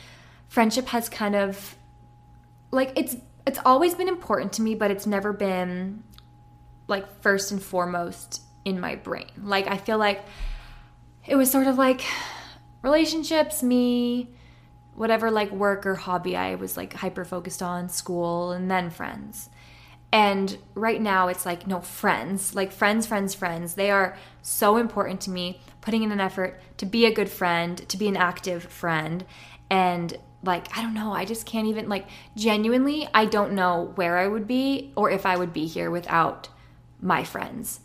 friendship 0.47 0.87
has 0.87 1.09
kind 1.09 1.35
of 1.35 1.75
like 2.71 2.91
it's 2.95 3.15
it's 3.45 3.59
always 3.65 3.95
been 3.95 4.07
important 4.07 4.53
to 4.53 4.61
me, 4.61 4.75
but 4.75 4.91
it's 4.91 5.05
never 5.05 5.33
been 5.33 6.03
like 6.87 7.21
first 7.21 7.51
and 7.51 7.61
foremost 7.61 8.41
in 8.65 8.79
my 8.79 8.95
brain. 8.95 9.29
Like 9.41 9.67
I 9.67 9.77
feel 9.77 9.97
like 9.97 10.23
it 11.25 11.35
was 11.35 11.49
sort 11.51 11.67
of 11.67 11.77
like 11.77 12.01
relationships, 12.81 13.61
me, 13.63 14.35
whatever 14.99 15.31
like 15.31 15.49
work 15.49 15.85
or 15.85 15.95
hobby 15.95 16.35
I 16.35 16.55
was 16.55 16.75
like 16.75 16.91
hyper 16.91 17.23
focused 17.23 17.63
on, 17.63 17.87
school, 17.87 18.51
and 18.51 18.69
then 18.69 18.89
friends. 18.89 19.49
And 20.11 20.57
right 20.75 21.01
now 21.01 21.29
it's 21.29 21.45
like, 21.45 21.65
no, 21.65 21.79
friends, 21.79 22.53
like 22.53 22.73
friends, 22.73 23.07
friends, 23.07 23.33
friends. 23.33 23.75
They 23.75 23.91
are 23.91 24.17
so 24.41 24.75
important 24.75 25.21
to 25.21 25.29
me, 25.29 25.61
putting 25.79 26.03
in 26.03 26.11
an 26.11 26.19
effort 26.19 26.59
to 26.79 26.85
be 26.85 27.05
a 27.05 27.13
good 27.13 27.29
friend, 27.29 27.77
to 27.87 27.95
be 27.95 28.09
an 28.09 28.17
active 28.17 28.63
friend. 28.65 29.23
And 29.69 30.17
like, 30.43 30.77
I 30.77 30.81
don't 30.81 30.93
know, 30.93 31.13
I 31.13 31.23
just 31.23 31.45
can't 31.45 31.67
even, 31.67 31.87
like, 31.87 32.09
genuinely, 32.35 33.07
I 33.13 33.23
don't 33.23 33.53
know 33.53 33.93
where 33.95 34.17
I 34.17 34.27
would 34.27 34.47
be 34.47 34.91
or 34.97 35.09
if 35.09 35.25
I 35.25 35.37
would 35.37 35.53
be 35.53 35.65
here 35.65 35.89
without 35.89 36.49
my 36.99 37.23
friends. 37.23 37.79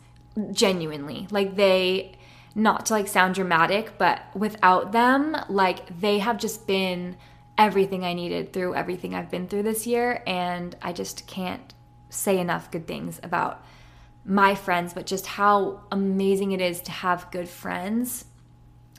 Genuinely. 0.51 1.29
Like, 1.31 1.55
they, 1.55 2.17
not 2.55 2.87
to 2.87 2.93
like 2.93 3.09
sound 3.09 3.35
dramatic, 3.35 3.99
but 3.99 4.23
without 4.35 4.93
them, 4.93 5.37
like 5.49 6.01
they 6.01 6.19
have 6.19 6.39
just 6.39 6.67
been 6.67 7.17
everything 7.59 8.05
I 8.05 8.15
needed 8.15 8.53
through 8.53 8.75
everything 8.75 9.15
I've 9.15 9.31
been 9.31 9.49
through 9.49 9.65
this 9.65 9.87
year. 9.87 10.23
And 10.27 10.77
I 10.83 10.93
just 10.93 11.27
can't 11.27 11.75
say 12.11 12.39
enough 12.39 12.71
good 12.71 12.87
things 12.87 13.21
about 13.23 13.65
my 14.25 14.55
friends, 14.55 14.95
but 14.95 15.07
just 15.07 15.27
how 15.27 15.83
amazing 15.91 16.53
it 16.53 16.61
is 16.61 16.81
to 16.83 16.91
have 16.91 17.31
good 17.31 17.49
friends. 17.49 18.25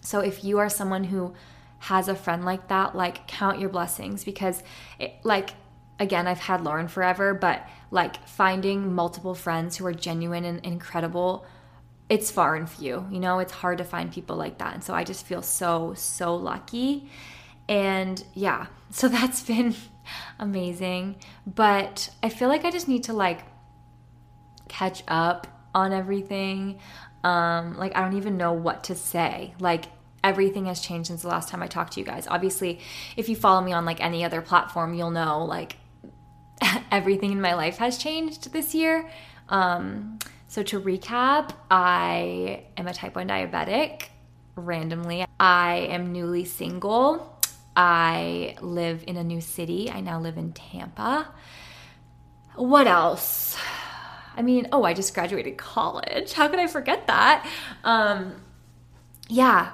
So 0.02 0.20
if 0.20 0.44
you 0.44 0.60
are 0.60 0.70
someone 0.70 1.06
who 1.06 1.34
has 1.80 2.08
a 2.08 2.16
friend 2.16 2.46
like 2.46 2.68
that, 2.68 2.96
like 2.96 3.28
count 3.28 3.60
your 3.60 3.70
blessings 3.70 4.24
because 4.24 4.64
it, 5.00 5.14
like 5.24 5.52
again, 6.00 6.28
I've 6.28 6.40
had 6.40 6.64
Lauren 6.64 6.88
forever, 6.88 7.34
but 7.34 7.68
like 7.90 8.28
finding 8.28 8.94
multiple 8.94 9.34
friends 9.34 9.78
who 9.78 9.86
are 9.86 9.94
genuine 9.94 10.46
and 10.46 10.60
incredible 10.66 11.46
it's 12.10 12.32
far 12.32 12.56
and 12.56 12.70
few. 12.70 13.06
You 13.12 13.20
know, 13.20 13.40
it's 13.40 13.52
hard 13.52 13.80
to 13.80 13.84
find 13.84 14.12
people 14.12 14.36
like 14.36 14.60
that. 14.60 14.74
And 14.74 14.84
so 14.84 14.94
I 14.94 15.04
just 15.04 15.26
feel 15.26 15.42
so, 15.42 15.94
so 15.96 16.36
lucky. 16.36 17.10
And 17.68 18.24
yeah, 18.34 18.68
so 18.92 19.08
that's 19.08 19.42
been 19.44 19.76
amazing. 20.40 21.16
But 21.46 22.10
I 22.22 22.30
feel 22.30 22.50
like 22.50 22.66
I 22.66 22.72
just 22.72 22.88
need 22.88 23.04
to 23.06 23.14
like 23.14 23.42
catch 24.68 25.04
up 25.08 25.48
on 25.74 25.92
everything. 25.92 26.80
Um, 27.24 27.78
like, 27.78 27.96
I 27.96 28.02
don't 28.02 28.18
even 28.18 28.38
know 28.38 28.54
what 28.54 28.84
to 28.86 28.96
say. 28.96 29.56
Like, 29.60 29.86
everything 30.24 30.66
has 30.66 30.80
changed 30.80 31.08
since 31.08 31.22
the 31.22 31.28
last 31.28 31.50
time 31.50 31.62
I 31.62 31.68
talked 31.68 31.94
to 31.94 32.00
you 32.00 32.06
guys. 32.06 32.28
Obviously, 32.28 32.80
if 33.18 33.30
you 33.30 33.36
follow 33.36 33.62
me 33.62 33.74
on 33.74 33.86
like 33.86 34.02
any 34.02 34.24
other 34.24 34.42
platform, 34.42 34.94
you'll 34.94 35.12
know 35.12 35.46
like 35.46 35.78
everything 36.92 37.32
in 37.32 37.42
my 37.42 37.54
life 37.54 37.78
has 37.78 37.98
changed 37.98 38.52
this 38.52 38.74
year. 38.74 39.10
Um, 39.50 40.20
so, 40.56 40.64
to 40.64 40.80
recap, 40.80 41.52
I 41.70 42.64
am 42.78 42.88
a 42.88 42.94
type 42.94 43.18
1 43.18 43.28
diabetic 43.28 44.04
randomly. 44.56 45.26
I 45.38 45.90
am 45.90 46.14
newly 46.14 46.46
single. 46.46 47.38
I 47.76 48.56
live 48.62 49.04
in 49.06 49.18
a 49.18 49.24
new 49.26 49.42
city. 49.42 49.92
I 49.92 50.00
now 50.00 50.18
live 50.18 50.38
in 50.38 50.54
Tampa. 50.54 51.28
What 52.56 52.88
else? 52.88 53.58
I 54.38 54.44
mean, 54.44 54.70
oh, 54.72 54.86
I 54.86 54.94
just 54.94 55.14
graduated 55.14 55.58
college. 55.58 56.32
How 56.32 56.48
could 56.48 56.60
I 56.60 56.68
forget 56.68 57.06
that? 57.08 57.46
Um, 57.84 58.42
yeah, 59.28 59.72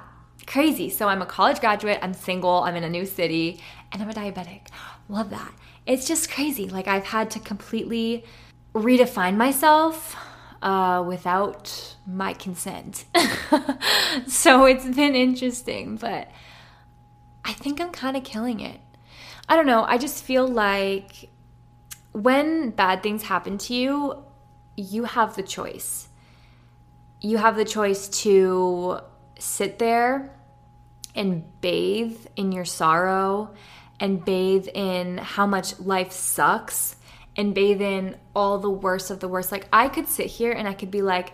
crazy. 0.48 0.90
So 0.90 1.06
I'm 1.06 1.22
a 1.22 1.26
college 1.26 1.60
graduate, 1.60 2.00
I'm 2.02 2.12
single, 2.12 2.64
I'm 2.64 2.74
in 2.74 2.82
a 2.82 2.90
new 2.90 3.06
city, 3.06 3.60
and 3.92 4.02
I'm 4.02 4.10
a 4.10 4.14
diabetic. 4.14 4.62
Love 5.08 5.30
that. 5.30 5.54
It's 5.86 6.08
just 6.08 6.28
crazy. 6.28 6.68
Like 6.68 6.88
I've 6.88 7.06
had 7.06 7.30
to 7.30 7.38
completely 7.38 8.24
redefine 8.74 9.36
myself 9.36 10.16
uh, 10.62 11.02
without 11.06 11.96
my 12.06 12.32
consent. 12.32 13.04
so 14.26 14.64
it's 14.64 14.86
been 14.86 15.14
interesting, 15.14 15.96
but 15.96 16.30
I 17.44 17.52
think 17.52 17.80
I'm 17.80 17.90
kind 17.90 18.16
of 18.16 18.24
killing 18.24 18.60
it. 18.60 18.80
I 19.48 19.56
don't 19.56 19.66
know. 19.66 19.82
I 19.82 19.98
just 19.98 20.22
feel 20.22 20.46
like 20.46 21.28
when 22.12 22.70
bad 22.70 23.02
things 23.02 23.24
happen 23.24 23.58
to 23.58 23.74
you, 23.74 24.24
you 24.76 25.04
have 25.04 25.34
the 25.34 25.42
choice. 25.42 26.08
You 27.20 27.38
have 27.38 27.56
the 27.56 27.64
choice 27.64 28.08
to 28.22 29.00
sit 29.38 29.78
there 29.78 30.34
and 31.14 31.44
bathe 31.60 32.18
in 32.36 32.52
your 32.52 32.64
sorrow 32.64 33.50
and 34.00 34.24
bathe 34.24 34.68
in 34.74 35.18
how 35.18 35.46
much 35.46 35.78
life 35.80 36.12
sucks 36.12 36.96
and 37.36 37.54
bathe 37.54 37.80
in 37.80 38.16
all 38.34 38.58
the 38.58 38.70
worst 38.70 39.10
of 39.10 39.20
the 39.20 39.28
worst. 39.28 39.52
Like, 39.52 39.66
I 39.72 39.88
could 39.88 40.08
sit 40.08 40.26
here 40.26 40.52
and 40.52 40.68
I 40.68 40.74
could 40.74 40.90
be 40.90 41.02
like, 41.02 41.32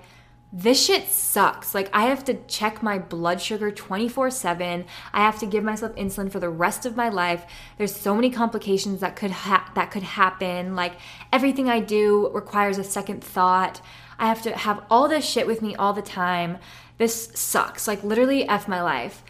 this 0.53 0.83
shit 0.83 1.09
sucks. 1.09 1.75
Like, 1.75 1.91
I 1.93 2.07
have 2.07 2.25
to 2.25 2.35
check 2.47 2.83
my 2.83 2.99
blood 2.99 3.41
sugar 3.41 3.71
24 3.71 4.31
7. 4.31 4.87
I 5.13 5.21
have 5.21 5.39
to 5.41 5.47
give 5.47 5.63
myself 5.63 5.95
insulin 5.95 6.33
for 6.33 6.41
the 6.41 6.49
rest 6.49 6.87
of 6.87 6.97
my 6.97 7.11
life. 7.11 7.45
There's 7.77 7.95
so 7.95 8.15
many 8.15 8.31
complications 8.31 9.01
that 9.01 9.15
could, 9.15 9.31
ha- 9.31 9.71
that 9.75 9.91
could 9.91 10.05
happen. 10.05 10.75
Like, 10.75 10.95
everything 11.33 11.69
I 11.69 11.81
do 11.81 12.31
requires 12.33 12.79
a 12.79 12.85
second 12.85 13.23
thought. 13.23 13.83
I 14.19 14.27
have 14.29 14.43
to 14.43 14.57
have 14.57 14.83
all 14.91 15.07
this 15.07 15.29
shit 15.29 15.47
with 15.47 15.61
me 15.61 15.77
all 15.77 15.93
the 15.93 16.03
time. 16.03 16.59
This 16.97 17.31
sucks. 17.35 17.87
Like, 17.87 18.03
literally, 18.03 18.49
F 18.49 18.69
my 18.69 18.83
life. 18.83 19.23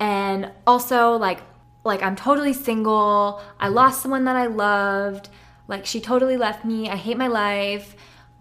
And 0.00 0.50
also, 0.66 1.16
like, 1.16 1.40
like 1.84 2.02
I'm 2.02 2.16
totally 2.16 2.54
single. 2.54 3.42
I 3.60 3.68
lost 3.68 4.02
someone 4.02 4.24
that 4.24 4.36
I 4.36 4.46
loved. 4.46 5.28
Like 5.68 5.86
she 5.86 6.00
totally 6.00 6.36
left 6.36 6.64
me. 6.64 6.88
I 6.88 6.96
hate 6.96 7.16
my 7.16 7.28
life. 7.28 7.94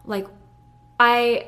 Like 0.05 0.27
I 0.99 1.47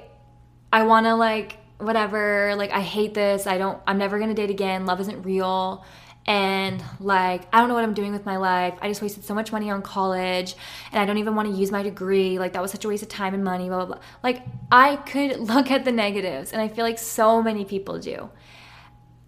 I 0.71 0.83
want 0.83 1.05
to 1.05 1.15
like 1.15 1.57
whatever. 1.77 2.55
Like 2.55 2.71
I 2.71 2.81
hate 2.81 3.13
this. 3.13 3.47
I 3.47 3.57
don't 3.57 3.81
I'm 3.85 3.97
never 3.97 4.17
going 4.17 4.29
to 4.29 4.35
date 4.35 4.49
again. 4.49 4.85
Love 4.85 4.99
isn't 5.01 5.23
real. 5.23 5.85
And 6.25 6.81
like 6.99 7.43
I 7.51 7.59
don't 7.59 7.67
know 7.67 7.75
what 7.75 7.83
I'm 7.83 7.93
doing 7.93 8.13
with 8.13 8.25
my 8.25 8.37
life. 8.37 8.75
I 8.81 8.87
just 8.87 9.01
wasted 9.01 9.25
so 9.25 9.33
much 9.33 9.51
money 9.51 9.69
on 9.69 9.81
college 9.81 10.55
and 10.91 11.01
I 11.01 11.05
don't 11.05 11.17
even 11.17 11.35
want 11.35 11.49
to 11.49 11.53
use 11.53 11.71
my 11.71 11.83
degree. 11.83 12.39
Like 12.39 12.53
that 12.53 12.61
was 12.61 12.71
such 12.71 12.85
a 12.85 12.87
waste 12.87 13.03
of 13.03 13.09
time 13.09 13.33
and 13.33 13.43
money, 13.43 13.67
blah 13.67 13.85
blah 13.85 13.95
blah. 13.95 14.03
Like 14.23 14.43
I 14.71 14.95
could 14.97 15.37
look 15.53 15.69
at 15.69 15.85
the 15.85 15.91
negatives 15.91 16.53
and 16.53 16.61
I 16.61 16.67
feel 16.67 16.85
like 16.85 16.99
so 16.99 17.41
many 17.41 17.65
people 17.65 17.99
do. 17.99 18.29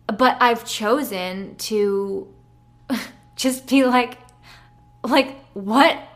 But 0.08 0.38
I've 0.40 0.66
chosen 0.66 1.56
to 1.56 2.34
just 3.36 3.68
be 3.68 3.84
like 3.84 4.18
like 5.04 5.36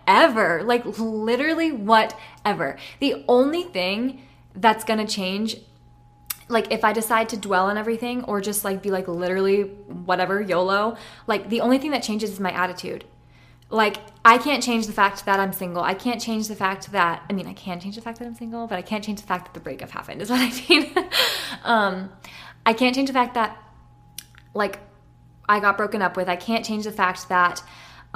whatever. 0.09 0.63
Like 0.63 0.83
literally 0.99 1.71
whatever. 1.71 2.77
The 2.99 3.23
only 3.27 3.63
thing 3.63 4.21
that's 4.55 4.83
to 4.83 5.05
change 5.05 5.57
like 6.51 6.71
if 6.71 6.83
I 6.83 6.93
decide 6.93 7.29
to 7.29 7.37
dwell 7.37 7.67
on 7.67 7.77
everything 7.77 8.23
or 8.23 8.41
just 8.41 8.65
like 8.65 8.81
be 8.81 8.89
like 8.89 9.07
literally 9.07 9.61
whatever 9.61 10.41
YOLO, 10.41 10.97
like 11.27 11.47
the 11.49 11.61
only 11.61 11.77
thing 11.77 11.91
that 11.91 12.01
changes 12.01 12.31
is 12.31 12.39
my 12.39 12.51
attitude. 12.51 13.05
Like 13.69 13.97
I 14.25 14.39
can't 14.39 14.63
change 14.63 14.87
the 14.87 14.93
fact 14.93 15.25
that 15.25 15.39
I'm 15.39 15.53
single. 15.53 15.83
I 15.83 15.93
can't 15.93 16.19
change 16.19 16.47
the 16.47 16.55
fact 16.55 16.91
that 16.91 17.21
I 17.29 17.33
mean 17.33 17.45
I 17.45 17.53
can 17.53 17.79
change 17.79 17.95
the 17.95 18.01
fact 18.01 18.17
that 18.17 18.25
I'm 18.25 18.33
single, 18.33 18.65
but 18.65 18.79
I 18.79 18.81
can't 18.81 19.03
change 19.03 19.21
the 19.21 19.27
fact 19.27 19.45
that 19.45 19.53
the 19.53 19.59
breakup 19.59 19.91
happened. 19.91 20.23
Is 20.23 20.31
what 20.31 20.39
I 20.41 20.65
mean. 20.67 20.91
um, 21.63 22.11
I 22.65 22.73
can't 22.73 22.95
change 22.95 23.09
the 23.09 23.13
fact 23.13 23.35
that 23.35 23.55
like 24.55 24.79
I 25.47 25.59
got 25.59 25.77
broken 25.77 26.01
up 26.01 26.17
with. 26.17 26.27
I 26.29 26.35
can't 26.35 26.65
change 26.65 26.85
the 26.85 26.91
fact 26.91 27.29
that 27.29 27.61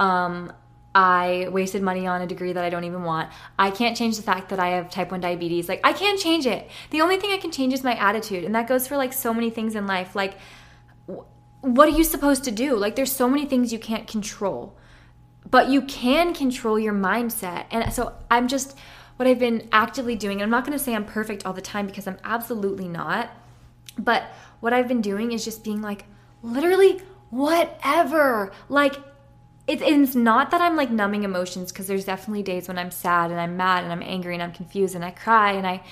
um, 0.00 0.52
I 0.94 1.48
wasted 1.50 1.82
money 1.82 2.06
on 2.06 2.22
a 2.22 2.26
degree 2.26 2.52
that 2.52 2.64
I 2.64 2.70
don't 2.70 2.84
even 2.84 3.02
want. 3.02 3.30
I 3.58 3.70
can't 3.70 3.96
change 3.96 4.16
the 4.16 4.22
fact 4.22 4.50
that 4.50 4.60
I 4.60 4.68
have 4.68 4.90
type 4.90 5.10
1 5.10 5.20
diabetes. 5.20 5.68
Like, 5.68 5.80
I 5.82 5.92
can't 5.92 6.20
change 6.20 6.46
it. 6.46 6.70
The 6.90 7.00
only 7.00 7.16
thing 7.16 7.32
I 7.32 7.38
can 7.38 7.50
change 7.50 7.74
is 7.74 7.82
my 7.82 7.96
attitude. 7.96 8.44
And 8.44 8.54
that 8.54 8.68
goes 8.68 8.86
for 8.86 8.96
like 8.96 9.12
so 9.12 9.34
many 9.34 9.50
things 9.50 9.74
in 9.74 9.88
life. 9.88 10.14
Like, 10.14 10.38
what 11.62 11.88
are 11.88 11.96
you 11.96 12.04
supposed 12.04 12.44
to 12.44 12.50
do? 12.50 12.76
Like, 12.76 12.94
there's 12.94 13.10
so 13.10 13.28
many 13.28 13.44
things 13.44 13.72
you 13.72 13.78
can't 13.78 14.06
control, 14.06 14.76
but 15.50 15.68
you 15.68 15.82
can 15.82 16.32
control 16.32 16.78
your 16.78 16.94
mindset. 16.94 17.64
And 17.70 17.92
so 17.92 18.14
I'm 18.30 18.46
just, 18.46 18.78
what 19.16 19.26
I've 19.26 19.38
been 19.38 19.68
actively 19.72 20.14
doing, 20.14 20.42
I'm 20.42 20.50
not 20.50 20.64
gonna 20.64 20.78
say 20.78 20.94
I'm 20.94 21.06
perfect 21.06 21.44
all 21.44 21.52
the 21.54 21.60
time 21.60 21.86
because 21.86 22.06
I'm 22.06 22.18
absolutely 22.22 22.86
not. 22.86 23.30
But 23.98 24.24
what 24.60 24.72
I've 24.72 24.88
been 24.88 25.00
doing 25.00 25.32
is 25.32 25.44
just 25.44 25.64
being 25.64 25.82
like, 25.82 26.04
literally, 26.42 27.00
whatever. 27.30 28.52
Like, 28.68 28.96
it, 29.66 29.80
it's 29.80 30.14
not 30.14 30.50
that 30.50 30.60
I'm 30.60 30.76
like 30.76 30.90
numbing 30.90 31.24
emotions 31.24 31.72
because 31.72 31.86
there's 31.86 32.04
definitely 32.04 32.42
days 32.42 32.68
when 32.68 32.78
I'm 32.78 32.90
sad 32.90 33.30
and 33.30 33.40
I'm 33.40 33.56
mad 33.56 33.84
and 33.84 33.92
I'm 33.92 34.02
angry 34.02 34.34
and 34.34 34.42
I'm 34.42 34.52
confused 34.52 34.94
and 34.94 35.04
I 35.04 35.10
cry 35.10 35.52
and 35.52 35.66
I 35.66 35.82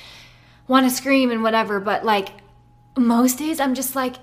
want 0.69 0.89
to 0.89 0.95
scream 0.95 1.31
and 1.31 1.43
whatever. 1.43 1.81
But 1.81 2.05
like 2.05 2.29
most 2.97 3.39
days, 3.39 3.61
I'm 3.61 3.75
just 3.75 3.97
like, 3.97 4.17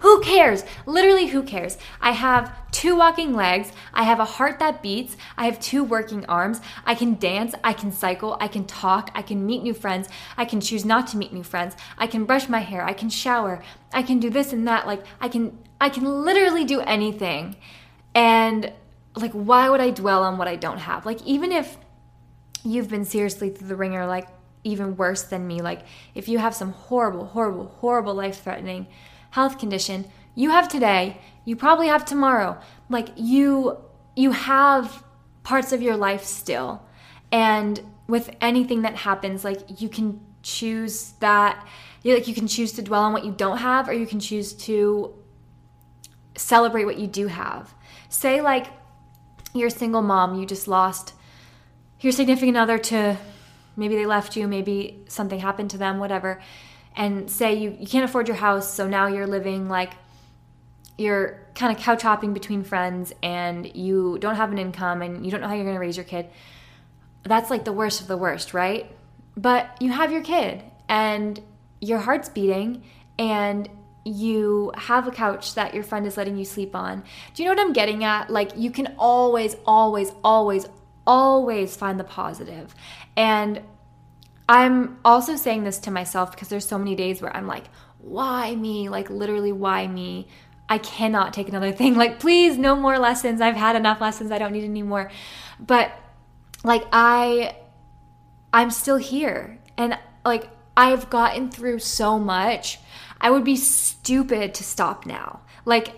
who 0.00 0.20
cares? 0.20 0.64
Literally, 0.86 1.26
who 1.26 1.42
cares? 1.42 1.78
I 2.00 2.12
have 2.12 2.54
two 2.70 2.96
walking 2.96 3.34
legs. 3.34 3.72
I 3.94 4.04
have 4.04 4.20
a 4.20 4.24
heart 4.24 4.58
that 4.58 4.82
beats. 4.82 5.16
I 5.36 5.46
have 5.46 5.58
two 5.58 5.82
working 5.82 6.24
arms. 6.26 6.60
I 6.84 6.94
can 6.94 7.14
dance. 7.14 7.54
I 7.64 7.72
can 7.72 7.90
cycle. 7.90 8.36
I 8.40 8.48
can 8.48 8.64
talk. 8.66 9.10
I 9.14 9.22
can 9.22 9.44
meet 9.46 9.62
new 9.62 9.74
friends. 9.74 10.08
I 10.36 10.44
can 10.44 10.60
choose 10.60 10.84
not 10.84 11.06
to 11.08 11.16
meet 11.16 11.32
new 11.32 11.42
friends. 11.42 11.74
I 11.96 12.06
can 12.06 12.26
brush 12.26 12.48
my 12.48 12.60
hair. 12.60 12.84
I 12.84 12.92
can 12.92 13.08
shower. 13.08 13.62
I 13.92 14.02
can 14.02 14.20
do 14.20 14.30
this 14.30 14.52
and 14.52 14.68
that. 14.68 14.86
Like, 14.86 15.04
I 15.20 15.28
can, 15.28 15.58
I 15.80 15.88
can 15.88 16.04
literally 16.04 16.64
do 16.64 16.80
anything. 16.80 17.56
And 18.14 18.72
like, 19.16 19.32
why 19.32 19.68
would 19.68 19.80
I 19.80 19.90
dwell 19.90 20.22
on 20.22 20.38
what 20.38 20.48
I 20.48 20.56
don't 20.56 20.78
have? 20.78 21.06
Like, 21.06 21.22
even 21.22 21.52
if 21.52 21.76
you've 22.64 22.88
been 22.88 23.04
seriously 23.04 23.50
through 23.50 23.68
the 23.68 23.76
ringer, 23.76 24.06
like, 24.06 24.28
even 24.64 24.96
worse 24.96 25.22
than 25.22 25.46
me, 25.46 25.60
like, 25.60 25.82
if 26.14 26.28
you 26.28 26.38
have 26.38 26.54
some 26.54 26.72
horrible, 26.72 27.26
horrible, 27.26 27.66
horrible 27.80 28.14
life 28.14 28.42
threatening 28.42 28.86
health 29.30 29.58
condition, 29.58 30.04
you 30.34 30.50
have 30.50 30.68
today, 30.68 31.20
you 31.44 31.56
probably 31.56 31.88
have 31.88 32.04
tomorrow. 32.04 32.58
Like, 32.88 33.08
you, 33.16 33.78
you 34.16 34.32
have 34.32 35.02
parts 35.42 35.72
of 35.72 35.82
your 35.82 35.96
life 35.96 36.24
still. 36.24 36.82
And 37.32 37.80
with 38.06 38.34
anything 38.40 38.82
that 38.82 38.96
happens, 38.96 39.44
like, 39.44 39.80
you 39.80 39.88
can 39.88 40.20
choose 40.42 41.12
that 41.20 41.66
you 42.02 42.14
like 42.14 42.28
you 42.28 42.34
can 42.34 42.46
choose 42.46 42.72
to 42.72 42.82
dwell 42.82 43.02
on 43.02 43.12
what 43.12 43.24
you 43.24 43.32
don't 43.32 43.58
have 43.58 43.88
or 43.88 43.92
you 43.92 44.06
can 44.06 44.20
choose 44.20 44.52
to 44.52 45.14
celebrate 46.36 46.84
what 46.84 46.96
you 46.98 47.06
do 47.06 47.26
have 47.26 47.74
Say, 48.08 48.40
like, 48.40 48.66
you're 49.54 49.68
a 49.68 49.70
single 49.70 50.02
mom, 50.02 50.38
you 50.38 50.46
just 50.46 50.68
lost 50.68 51.14
your 52.00 52.12
significant 52.12 52.56
other 52.56 52.78
to 52.78 53.16
maybe 53.76 53.96
they 53.96 54.06
left 54.06 54.36
you, 54.36 54.46
maybe 54.46 55.04
something 55.08 55.40
happened 55.40 55.70
to 55.70 55.78
them, 55.78 55.98
whatever. 55.98 56.40
And 56.96 57.30
say 57.30 57.54
you, 57.54 57.76
you 57.78 57.86
can't 57.86 58.04
afford 58.04 58.28
your 58.28 58.36
house, 58.36 58.72
so 58.72 58.88
now 58.88 59.06
you're 59.06 59.26
living 59.26 59.68
like 59.68 59.92
you're 60.98 61.46
kind 61.54 61.74
of 61.74 61.80
couch 61.80 62.02
hopping 62.02 62.34
between 62.34 62.64
friends 62.64 63.12
and 63.22 63.74
you 63.76 64.18
don't 64.18 64.34
have 64.34 64.50
an 64.50 64.58
income 64.58 65.00
and 65.00 65.24
you 65.24 65.30
don't 65.30 65.40
know 65.40 65.46
how 65.46 65.54
you're 65.54 65.64
going 65.64 65.76
to 65.76 65.80
raise 65.80 65.96
your 65.96 66.04
kid. 66.04 66.28
That's 67.22 67.50
like 67.50 67.64
the 67.64 67.72
worst 67.72 68.00
of 68.00 68.08
the 68.08 68.16
worst, 68.16 68.52
right? 68.52 68.90
But 69.36 69.80
you 69.80 69.92
have 69.92 70.10
your 70.10 70.22
kid 70.22 70.62
and 70.88 71.40
your 71.80 71.98
heart's 72.00 72.28
beating 72.28 72.82
and 73.16 73.68
you 74.08 74.72
have 74.76 75.06
a 75.06 75.10
couch 75.10 75.54
that 75.54 75.74
your 75.74 75.82
friend 75.82 76.06
is 76.06 76.16
letting 76.16 76.36
you 76.36 76.44
sleep 76.44 76.74
on. 76.74 77.02
Do 77.34 77.42
you 77.42 77.48
know 77.48 77.54
what 77.54 77.60
I'm 77.60 77.72
getting 77.72 78.04
at? 78.04 78.30
Like, 78.30 78.52
you 78.56 78.70
can 78.70 78.94
always, 78.98 79.56
always, 79.66 80.12
always, 80.24 80.66
always 81.06 81.76
find 81.76 81.98
the 82.00 82.04
positive. 82.04 82.74
And 83.16 83.62
I'm 84.48 84.98
also 85.04 85.36
saying 85.36 85.64
this 85.64 85.78
to 85.80 85.90
myself 85.90 86.30
because 86.30 86.48
there's 86.48 86.66
so 86.66 86.78
many 86.78 86.94
days 86.94 87.20
where 87.20 87.34
I'm 87.36 87.46
like, 87.46 87.64
why 87.98 88.54
me? 88.54 88.88
Like, 88.88 89.10
literally, 89.10 89.52
why 89.52 89.86
me? 89.86 90.28
I 90.68 90.78
cannot 90.78 91.34
take 91.34 91.48
another 91.48 91.72
thing. 91.80 91.94
Like, 91.94 92.18
please, 92.20 92.56
no 92.56 92.74
more 92.74 92.98
lessons. 92.98 93.40
I've 93.40 93.56
had 93.56 93.76
enough 93.76 94.00
lessons. 94.00 94.30
I 94.30 94.38
don't 94.38 94.52
need 94.52 94.64
any 94.64 94.82
more. 94.82 95.10
But, 95.60 95.92
like, 96.64 96.84
I, 96.92 97.56
I'm 98.52 98.70
still 98.70 98.96
here. 98.96 99.58
And, 99.76 99.98
like, 100.24 100.50
I've 100.78 101.10
gotten 101.10 101.50
through 101.50 101.80
so 101.80 102.18
much 102.18 102.78
I 103.20 103.30
would 103.30 103.44
be 103.44 103.56
stupid 103.56 104.54
to 104.54 104.64
stop 104.64 105.06
now. 105.06 105.40
Like, 105.64 105.94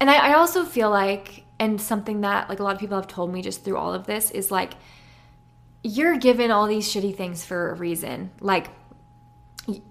and 0.00 0.10
I, 0.10 0.30
I 0.30 0.34
also 0.34 0.64
feel 0.64 0.90
like, 0.90 1.44
and 1.58 1.80
something 1.80 2.20
that 2.22 2.48
like 2.48 2.60
a 2.60 2.62
lot 2.62 2.74
of 2.74 2.80
people 2.80 2.96
have 2.96 3.08
told 3.08 3.32
me 3.32 3.42
just 3.42 3.64
through 3.64 3.76
all 3.76 3.92
of 3.92 4.06
this 4.06 4.30
is 4.30 4.50
like, 4.50 4.74
you're 5.82 6.16
given 6.16 6.50
all 6.50 6.66
these 6.66 6.88
shitty 6.88 7.16
things 7.16 7.44
for 7.44 7.70
a 7.70 7.74
reason. 7.74 8.30
Like, 8.40 8.68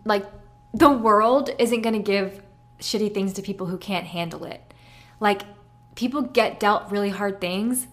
like 0.06 0.26
the 0.74 0.90
world 0.90 1.50
isn't 1.60 1.82
going 1.82 1.96
to 1.96 2.02
give 2.02 2.42
shitty 2.80 3.14
things 3.14 3.34
to 3.34 3.42
people 3.42 3.68
who 3.68 3.78
can't 3.78 4.06
handle 4.06 4.46
it. 4.46 4.62
Like, 5.20 5.44
people 5.96 6.22
get 6.22 6.60
dealt 6.60 6.92
really 6.92 7.10
hard 7.10 7.40
things 7.40 7.88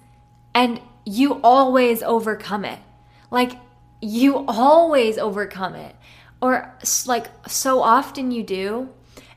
and 0.55 0.81
you 1.05 1.41
always 1.43 2.03
overcome 2.03 2.65
it. 2.65 2.79
Like, 3.31 3.53
you 4.01 4.45
always 4.49 5.19
overcome 5.19 5.75
it 5.75 5.95
or 6.41 6.75
like 7.07 7.27
so 7.49 7.83
often 7.83 8.31
you 8.31 8.43
do 8.43 8.89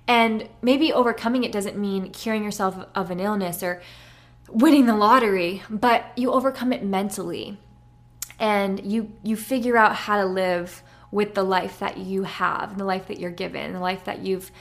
and 0.07 0.47
maybe 0.61 0.91
overcoming 0.91 1.43
it 1.43 1.51
doesn't 1.51 1.77
mean 1.77 2.11
curing 2.11 2.43
yourself 2.43 2.85
of 2.93 3.11
an 3.11 3.19
illness 3.19 3.63
or 3.63 3.81
winning 4.49 4.85
the 4.85 4.95
lottery 4.95 5.63
but 5.69 6.05
you 6.15 6.31
overcome 6.31 6.73
it 6.73 6.83
mentally. 6.83 7.57
And 8.39 8.83
you 8.83 9.11
you 9.23 9.35
figure 9.35 9.77
out 9.77 9.95
how 9.95 10.17
to 10.17 10.25
live 10.25 10.83
with 11.11 11.33
the 11.33 11.43
life 11.43 11.79
that 11.79 11.97
you 11.97 12.23
have 12.23 12.77
the 12.77 12.83
life 12.83 13.07
that 13.07 13.19
you're 13.19 13.31
given 13.31 13.73
the 13.73 13.79
life 13.79 14.05
that 14.05 14.19
you've 14.19 14.51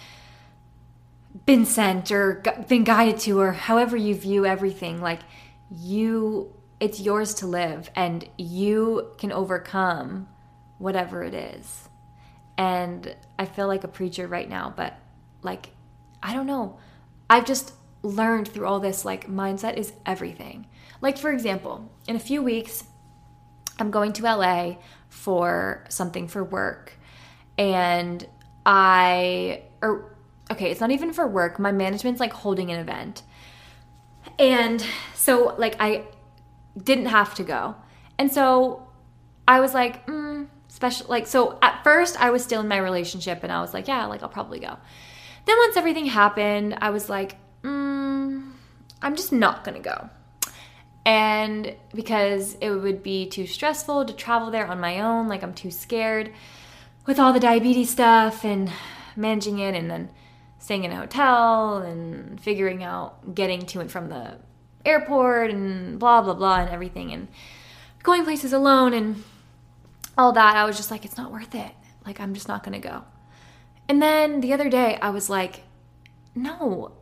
been 1.47 1.65
sent 1.65 2.13
or 2.13 2.43
been 2.69 2.85
guided 2.85 3.19
to 3.21 3.41
or 3.41 3.53
however 3.53 3.97
you 3.97 4.15
view 4.15 4.45
everything. 4.47 5.01
Like 5.01 5.21
you 5.71 6.53
it's 6.79 7.01
yours 7.01 7.35
to 7.35 7.47
live 7.47 7.91
and 7.97 8.29
you 8.37 9.13
can 9.19 9.33
overcome 9.33 10.29
whatever 10.79 11.23
it 11.25 11.35
is 11.35 11.89
and 12.63 13.17
I 13.41 13.45
feel 13.45 13.67
like 13.67 13.83
a 13.83 13.89
preacher 13.89 14.29
right 14.29 14.49
now, 14.49 14.73
but 14.77 14.95
like, 15.43 15.71
I 16.23 16.33
don't 16.33 16.47
know. 16.47 16.79
I've 17.29 17.45
just 17.45 17.73
learned 18.05 18.47
through 18.47 18.67
all 18.67 18.79
this 18.79 19.05
like 19.05 19.29
mindset 19.29 19.77
is 19.77 19.93
everything. 20.07 20.67
Like, 21.01 21.19
for 21.19 21.33
example, 21.33 21.91
in 22.07 22.15
a 22.15 22.21
few 22.21 22.41
weeks, 22.41 22.85
I'm 23.81 23.91
going 23.91 24.13
to 24.13 24.23
LA 24.23 24.77
for 25.09 25.85
something 25.89 26.29
for 26.29 26.45
work. 26.45 26.93
And 27.59 28.25
I, 28.65 29.65
or 29.83 30.15
okay, 30.53 30.71
it's 30.71 30.81
not 30.81 30.93
even 30.93 31.13
for 31.13 31.27
work. 31.27 31.59
My 31.59 31.73
management's 31.73 32.21
like 32.21 32.33
holding 32.33 32.71
an 32.71 32.79
event. 32.79 33.23
And 34.39 34.87
so, 35.15 35.57
like, 35.59 35.75
I 35.81 36.05
didn't 36.81 37.07
have 37.07 37.35
to 37.35 37.43
go. 37.43 37.75
And 38.19 38.33
so 38.33 38.87
I 39.49 39.59
was 39.59 39.75
like, 39.75 40.07
mm, 40.07 40.22
special 40.73 41.07
like 41.09 41.27
so 41.27 41.59
at 41.61 41.85
first 41.85 42.19
I 42.19 42.31
was 42.31 42.43
still 42.43 42.63
in 42.63 42.69
my 42.69 42.79
relationship 42.79 43.43
and 43.43 43.53
I 43.53 43.61
was 43.61 43.75
like, 43.75 43.89
yeah, 43.89 44.07
like 44.07 44.23
I'll 44.23 44.29
probably 44.31 44.59
go. 44.59 44.79
Then 45.45 45.57
once 45.59 45.77
everything 45.77 46.07
happened, 46.07 46.79
I 46.81 46.91
was 46.91 47.11
like, 47.11 47.37
mm, 47.63 48.51
I'm 49.03 49.17
just 49.17 49.33
not 49.33 49.65
gonna 49.65 49.81
go. 49.81 50.09
And 51.05 51.75
because 51.95 52.57
it 52.61 52.71
would 52.71 53.03
be 53.03 53.29
too 53.29 53.47
stressful 53.47 54.07
to 54.07 54.15
travel 54.15 54.51
there 54.51 54.67
on 54.67 54.81
my 54.81 55.01
own, 55.01 55.29
like 55.29 55.43
I'm 55.43 55.53
too 55.53 55.71
scared 55.71 56.33
with 57.07 57.19
all 57.19 57.35
the 57.35 57.41
diabetes 57.41 57.91
stuff 57.91 58.43
and 58.43 58.73
managing 59.15 59.59
it 59.59 59.75
and 59.75 59.91
then 59.91 60.09
staying 60.59 60.85
in 60.85 60.93
a 60.93 60.97
hotel 60.97 61.79
and 61.79 62.41
figuring 62.41 62.83
out 62.83 63.35
getting 63.35 63.67
to 63.67 63.81
and 63.81 63.91
from 63.91 64.09
the 64.09 64.39
airport 64.87 65.51
and 65.51 65.99
blah 65.99 66.23
blah 66.23 66.35
blah 66.35 66.61
and 66.61 66.71
everything 66.71 67.13
and 67.13 67.29
going 68.03 68.25
places 68.25 68.55
alone 68.55 68.95
and 68.95 69.23
all 70.17 70.33
that, 70.33 70.57
I 70.57 70.65
was 70.65 70.77
just 70.77 70.91
like, 70.91 71.05
it's 71.05 71.17
not 71.17 71.33
worth 71.33 71.55
it. 71.55 71.73
Like, 72.05 72.21
I'm 72.21 72.35
just 72.35 72.49
not 72.49 72.63
gonna 72.63 72.81
go. 72.81 73.05
And 73.89 74.01
then 74.01 74.41
the 74.41 74.53
other 74.53 74.69
day, 74.69 74.99
I 75.01 75.11
was 75.11 75.29
like, 75.29 75.65
no, 76.35 76.93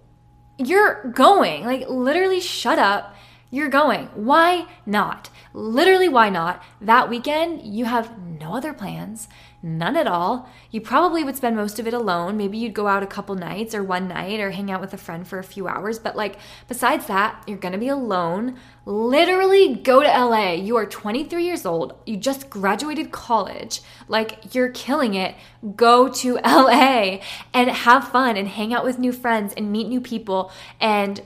you're 0.58 1.04
going. 1.14 1.64
Like, 1.64 1.88
literally, 1.88 2.40
shut 2.40 2.78
up. 2.78 3.14
You're 3.50 3.68
going. 3.68 4.06
Why 4.14 4.66
not? 4.86 5.30
Literally, 5.52 6.08
why 6.08 6.30
not? 6.30 6.62
That 6.80 7.08
weekend, 7.08 7.62
you 7.62 7.84
have 7.84 8.16
no 8.18 8.54
other 8.54 8.72
plans. 8.72 9.28
None 9.62 9.94
at 9.94 10.06
all. 10.06 10.48
You 10.70 10.80
probably 10.80 11.22
would 11.22 11.36
spend 11.36 11.54
most 11.54 11.78
of 11.78 11.86
it 11.86 11.92
alone. 11.92 12.38
Maybe 12.38 12.56
you'd 12.56 12.72
go 12.72 12.86
out 12.86 13.02
a 13.02 13.06
couple 13.06 13.34
nights 13.34 13.74
or 13.74 13.82
one 13.82 14.08
night 14.08 14.40
or 14.40 14.52
hang 14.52 14.70
out 14.70 14.80
with 14.80 14.94
a 14.94 14.98
friend 14.98 15.28
for 15.28 15.38
a 15.38 15.44
few 15.44 15.68
hours. 15.68 15.98
But, 15.98 16.16
like, 16.16 16.36
besides 16.66 17.06
that, 17.08 17.44
you're 17.46 17.58
gonna 17.58 17.76
be 17.76 17.88
alone. 17.88 18.56
Literally 18.86 19.74
go 19.74 20.02
to 20.02 20.08
LA. 20.08 20.52
You 20.52 20.76
are 20.76 20.86
23 20.86 21.44
years 21.44 21.66
old. 21.66 21.92
You 22.06 22.16
just 22.16 22.48
graduated 22.48 23.12
college. 23.12 23.82
Like, 24.08 24.54
you're 24.54 24.70
killing 24.70 25.12
it. 25.12 25.34
Go 25.76 26.08
to 26.08 26.34
LA 26.44 27.18
and 27.52 27.68
have 27.68 28.08
fun 28.08 28.38
and 28.38 28.48
hang 28.48 28.72
out 28.72 28.84
with 28.84 28.98
new 28.98 29.12
friends 29.12 29.52
and 29.54 29.70
meet 29.70 29.88
new 29.88 30.00
people 30.00 30.50
and, 30.80 31.20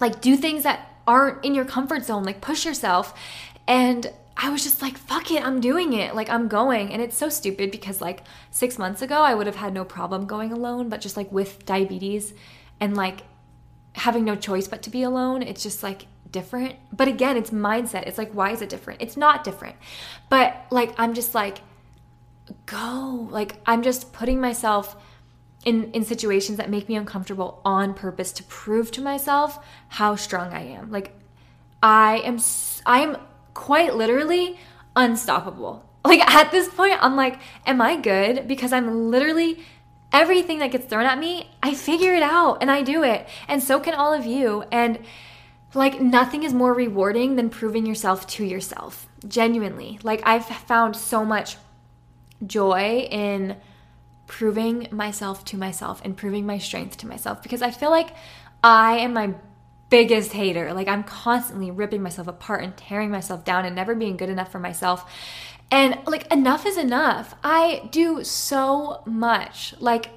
like, 0.00 0.22
do 0.22 0.36
things 0.36 0.62
that 0.62 0.88
aren't 1.06 1.44
in 1.44 1.54
your 1.54 1.66
comfort 1.66 2.06
zone. 2.06 2.24
Like, 2.24 2.40
push 2.40 2.64
yourself. 2.64 3.12
And 3.68 4.10
I 4.42 4.50
was 4.50 4.64
just 4.64 4.82
like, 4.82 4.98
fuck 4.98 5.30
it, 5.30 5.44
I'm 5.44 5.60
doing 5.60 5.92
it. 5.92 6.16
Like, 6.16 6.28
I'm 6.28 6.48
going. 6.48 6.92
And 6.92 7.00
it's 7.00 7.16
so 7.16 7.28
stupid 7.28 7.70
because, 7.70 8.00
like, 8.00 8.24
six 8.50 8.76
months 8.76 9.00
ago, 9.00 9.22
I 9.22 9.34
would 9.34 9.46
have 9.46 9.56
had 9.56 9.72
no 9.72 9.84
problem 9.84 10.26
going 10.26 10.52
alone, 10.52 10.88
but 10.88 11.00
just 11.00 11.16
like 11.16 11.30
with 11.30 11.64
diabetes 11.64 12.34
and 12.80 12.96
like 12.96 13.20
having 13.94 14.24
no 14.24 14.34
choice 14.34 14.66
but 14.66 14.82
to 14.82 14.90
be 14.90 15.04
alone, 15.04 15.42
it's 15.42 15.62
just 15.62 15.84
like 15.84 16.06
different. 16.28 16.74
But 16.92 17.06
again, 17.06 17.36
it's 17.36 17.50
mindset. 17.50 18.08
It's 18.08 18.18
like, 18.18 18.32
why 18.32 18.50
is 18.50 18.62
it 18.62 18.68
different? 18.68 19.00
It's 19.00 19.16
not 19.16 19.44
different. 19.44 19.76
But 20.28 20.66
like, 20.70 20.92
I'm 20.98 21.14
just 21.14 21.36
like, 21.36 21.58
go. 22.66 23.28
Like, 23.30 23.60
I'm 23.64 23.82
just 23.82 24.12
putting 24.12 24.40
myself 24.40 24.96
in 25.64 25.92
in 25.92 26.04
situations 26.04 26.58
that 26.58 26.68
make 26.68 26.88
me 26.88 26.96
uncomfortable 26.96 27.60
on 27.64 27.94
purpose 27.94 28.32
to 28.32 28.42
prove 28.44 28.90
to 28.90 29.00
myself 29.00 29.64
how 29.88 30.16
strong 30.16 30.52
I 30.52 30.62
am. 30.62 30.90
Like 30.90 31.12
I 31.82 32.18
am 32.24 32.40
I 32.84 33.00
am 33.00 33.16
quite 33.54 33.94
literally 33.94 34.58
unstoppable. 34.96 35.88
Like 36.04 36.20
at 36.20 36.50
this 36.50 36.68
point, 36.68 36.98
I'm 37.00 37.14
like, 37.14 37.38
am 37.64 37.80
I 37.80 37.96
good? 37.96 38.48
Because 38.48 38.72
I'm 38.72 39.10
literally 39.10 39.64
everything 40.12 40.58
that 40.58 40.70
gets 40.70 40.86
thrown 40.86 41.06
at 41.06 41.18
me, 41.18 41.48
I 41.62 41.74
figure 41.74 42.14
it 42.14 42.22
out 42.22 42.58
and 42.60 42.70
I 42.70 42.82
do 42.82 43.02
it. 43.02 43.26
And 43.48 43.62
so 43.62 43.80
can 43.80 43.94
all 43.94 44.12
of 44.12 44.26
you. 44.26 44.64
And 44.72 44.98
like 45.74 46.00
nothing 46.00 46.42
is 46.42 46.52
more 46.52 46.74
rewarding 46.74 47.36
than 47.36 47.48
proving 47.48 47.86
yourself 47.86 48.26
to 48.28 48.44
yourself. 48.44 49.08
Genuinely. 49.26 49.98
Like 50.02 50.22
I've 50.24 50.44
found 50.44 50.96
so 50.96 51.24
much 51.24 51.56
joy 52.44 53.06
in 53.10 53.56
proving 54.26 54.88
myself 54.90 55.44
to 55.44 55.56
myself 55.56 56.00
and 56.04 56.16
proving 56.16 56.46
my 56.46 56.58
strength 56.58 56.96
to 56.98 57.06
myself 57.06 57.42
because 57.42 57.62
I 57.62 57.70
feel 57.70 57.90
like 57.90 58.10
I 58.62 58.98
am 58.98 59.12
my 59.12 59.34
biggest 59.92 60.32
hater. 60.32 60.72
Like 60.72 60.88
I'm 60.88 61.04
constantly 61.04 61.70
ripping 61.70 62.02
myself 62.02 62.26
apart 62.26 62.64
and 62.64 62.74
tearing 62.74 63.10
myself 63.10 63.44
down 63.44 63.66
and 63.66 63.76
never 63.76 63.94
being 63.94 64.16
good 64.16 64.30
enough 64.30 64.50
for 64.50 64.58
myself. 64.58 65.04
And 65.70 65.98
like 66.06 66.32
enough 66.32 66.64
is 66.64 66.78
enough. 66.78 67.34
I 67.44 67.90
do 67.92 68.24
so 68.24 69.02
much. 69.04 69.74
Like 69.80 70.08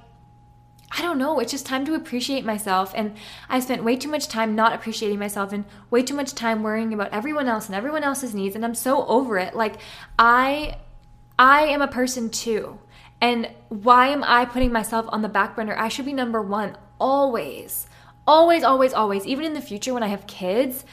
I 0.98 1.02
don't 1.02 1.18
know, 1.18 1.40
it's 1.40 1.52
just 1.52 1.66
time 1.66 1.84
to 1.88 1.94
appreciate 1.94 2.46
myself. 2.46 2.94
And 2.96 3.18
I 3.50 3.60
spent 3.60 3.84
way 3.84 3.98
too 3.98 4.08
much 4.08 4.30
time 4.30 4.56
not 4.56 4.72
appreciating 4.72 5.20
myself 5.20 5.52
and 5.52 5.66
way 5.90 6.04
too 6.04 6.14
much 6.14 6.34
time 6.34 6.64
worrying 6.64 6.94
about 6.94 7.12
everyone 7.12 7.50
else 7.50 7.66
and 7.66 7.76
everyone 7.76 8.04
else's 8.04 8.34
needs. 8.34 8.56
And 8.56 8.64
I'm 8.64 8.76
so 8.76 9.06
over 9.08 9.38
it. 9.38 9.56
Like, 9.56 9.76
I. 10.18 10.78
I 11.38 11.64
am 11.64 11.82
a 11.82 11.88
person 11.90 12.30
too. 12.30 12.80
And 13.20 13.52
why 13.68 14.08
am 14.08 14.24
I 14.24 14.46
putting 14.46 14.72
myself 14.72 15.06
on 15.10 15.22
the 15.22 15.28
back 15.28 15.54
burner? 15.54 15.76
I 15.78 15.90
should 15.90 16.06
be 16.06 16.14
number 16.14 16.42
one 16.42 16.78
always. 16.98 17.88
Always, 18.28 18.64
always, 18.64 18.94
always. 18.94 19.26
Even 19.26 19.46
in 19.46 19.54
the 19.54 19.62
future 19.62 19.94
when 19.94 20.04
I 20.04 20.08
have 20.08 20.28
kids, 20.28 20.84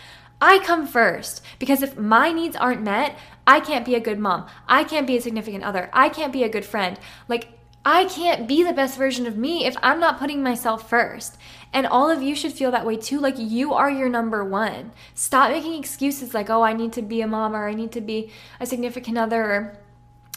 I 0.40 0.58
come 0.58 0.86
first 0.86 1.42
because 1.58 1.82
if 1.82 1.96
my 1.96 2.32
needs 2.32 2.56
aren't 2.56 2.82
met, 2.82 3.16
I 3.46 3.60
can't 3.60 3.86
be 3.86 3.94
a 3.94 4.00
good 4.00 4.18
mom. 4.18 4.46
I 4.68 4.84
can't 4.84 5.06
be 5.06 5.16
a 5.16 5.20
significant 5.20 5.64
other. 5.64 5.88
I 5.92 6.08
can't 6.08 6.32
be 6.32 6.44
a 6.44 6.48
good 6.48 6.64
friend. 6.64 6.98
Like, 7.28 7.48
I 7.84 8.04
can't 8.04 8.46
be 8.46 8.62
the 8.62 8.72
best 8.72 8.96
version 8.96 9.26
of 9.26 9.36
me 9.36 9.64
if 9.64 9.76
I'm 9.82 9.98
not 9.98 10.18
putting 10.18 10.42
myself 10.42 10.88
first. 10.88 11.36
And 11.72 11.86
all 11.86 12.10
of 12.10 12.22
you 12.22 12.36
should 12.36 12.52
feel 12.52 12.70
that 12.70 12.86
way 12.86 12.96
too. 12.96 13.18
Like, 13.18 13.34
you 13.38 13.72
are 13.72 13.90
your 13.90 14.08
number 14.08 14.44
one. 14.44 14.92
Stop 15.14 15.50
making 15.50 15.78
excuses 15.78 16.34
like, 16.34 16.50
oh, 16.50 16.62
I 16.62 16.74
need 16.74 16.92
to 16.92 17.02
be 17.02 17.22
a 17.22 17.26
mom 17.26 17.56
or 17.56 17.68
I 17.68 17.74
need 17.74 17.90
to 17.92 18.00
be 18.00 18.30
a 18.60 18.66
significant 18.66 19.18
other 19.18 19.42
or 19.42 19.78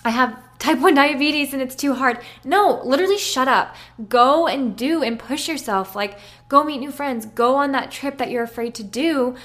I 0.06 0.12
have 0.12 0.38
type 0.60 0.80
1 0.80 0.94
diabetes 0.94 1.52
and 1.52 1.62
it's 1.62 1.76
too 1.76 1.96
hard. 1.96 2.20
No, 2.44 2.82
literally 2.86 3.18
shut 3.18 3.48
up. 3.48 3.76
Go 4.08 4.48
and 4.48 4.76
do 4.78 5.02
and 5.02 5.20
push 5.20 5.48
yourself. 5.48 5.96
Like, 5.96 6.20
go 6.48 6.63
meet 6.63 6.78
new 6.78 6.91
friends. 6.91 7.26
Go 7.26 7.56
on 7.56 7.72
that 7.72 7.91
trip 7.91 8.20
that 8.20 8.30
you're 8.30 8.44
afraid 8.44 8.76
to 8.76 8.84
do. 8.84 9.36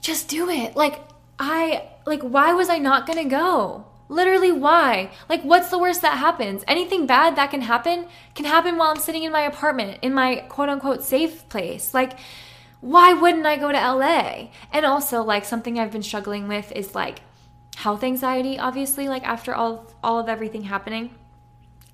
Just 0.00 0.28
do 0.28 0.48
it. 0.48 0.76
Like, 0.76 1.00
I, 1.38 1.88
like, 2.06 2.22
why 2.22 2.52
was 2.52 2.68
I 2.68 2.78
not 2.78 3.06
gonna 3.06 3.24
go? 3.24 3.86
Literally, 4.08 4.52
why? 4.52 5.10
Like, 5.28 5.42
what's 5.42 5.70
the 5.70 5.78
worst 5.78 6.02
that 6.02 6.18
happens? 6.18 6.62
Anything 6.68 7.06
bad 7.06 7.34
that 7.36 7.50
can 7.50 7.62
happen 7.62 8.06
can 8.34 8.44
happen 8.44 8.76
while 8.76 8.90
I'm 8.90 9.00
sitting 9.00 9.24
in 9.24 9.32
my 9.32 9.40
apartment, 9.40 9.98
in 10.02 10.14
my 10.14 10.44
quote 10.48 10.68
unquote 10.68 11.02
safe 11.02 11.48
place. 11.48 11.92
Like, 11.92 12.18
why 12.80 13.14
wouldn't 13.14 13.46
I 13.46 13.56
go 13.56 13.72
to 13.72 13.78
LA? 13.78 14.50
And 14.72 14.86
also, 14.86 15.22
like, 15.22 15.44
something 15.44 15.78
I've 15.78 15.90
been 15.90 16.02
struggling 16.02 16.46
with 16.46 16.70
is 16.72 16.94
like, 16.94 17.20
health 17.76 18.04
anxiety 18.04 18.58
obviously 18.58 19.08
like 19.08 19.24
after 19.24 19.54
all 19.54 19.86
all 20.02 20.18
of 20.18 20.28
everything 20.28 20.62
happening. 20.62 21.14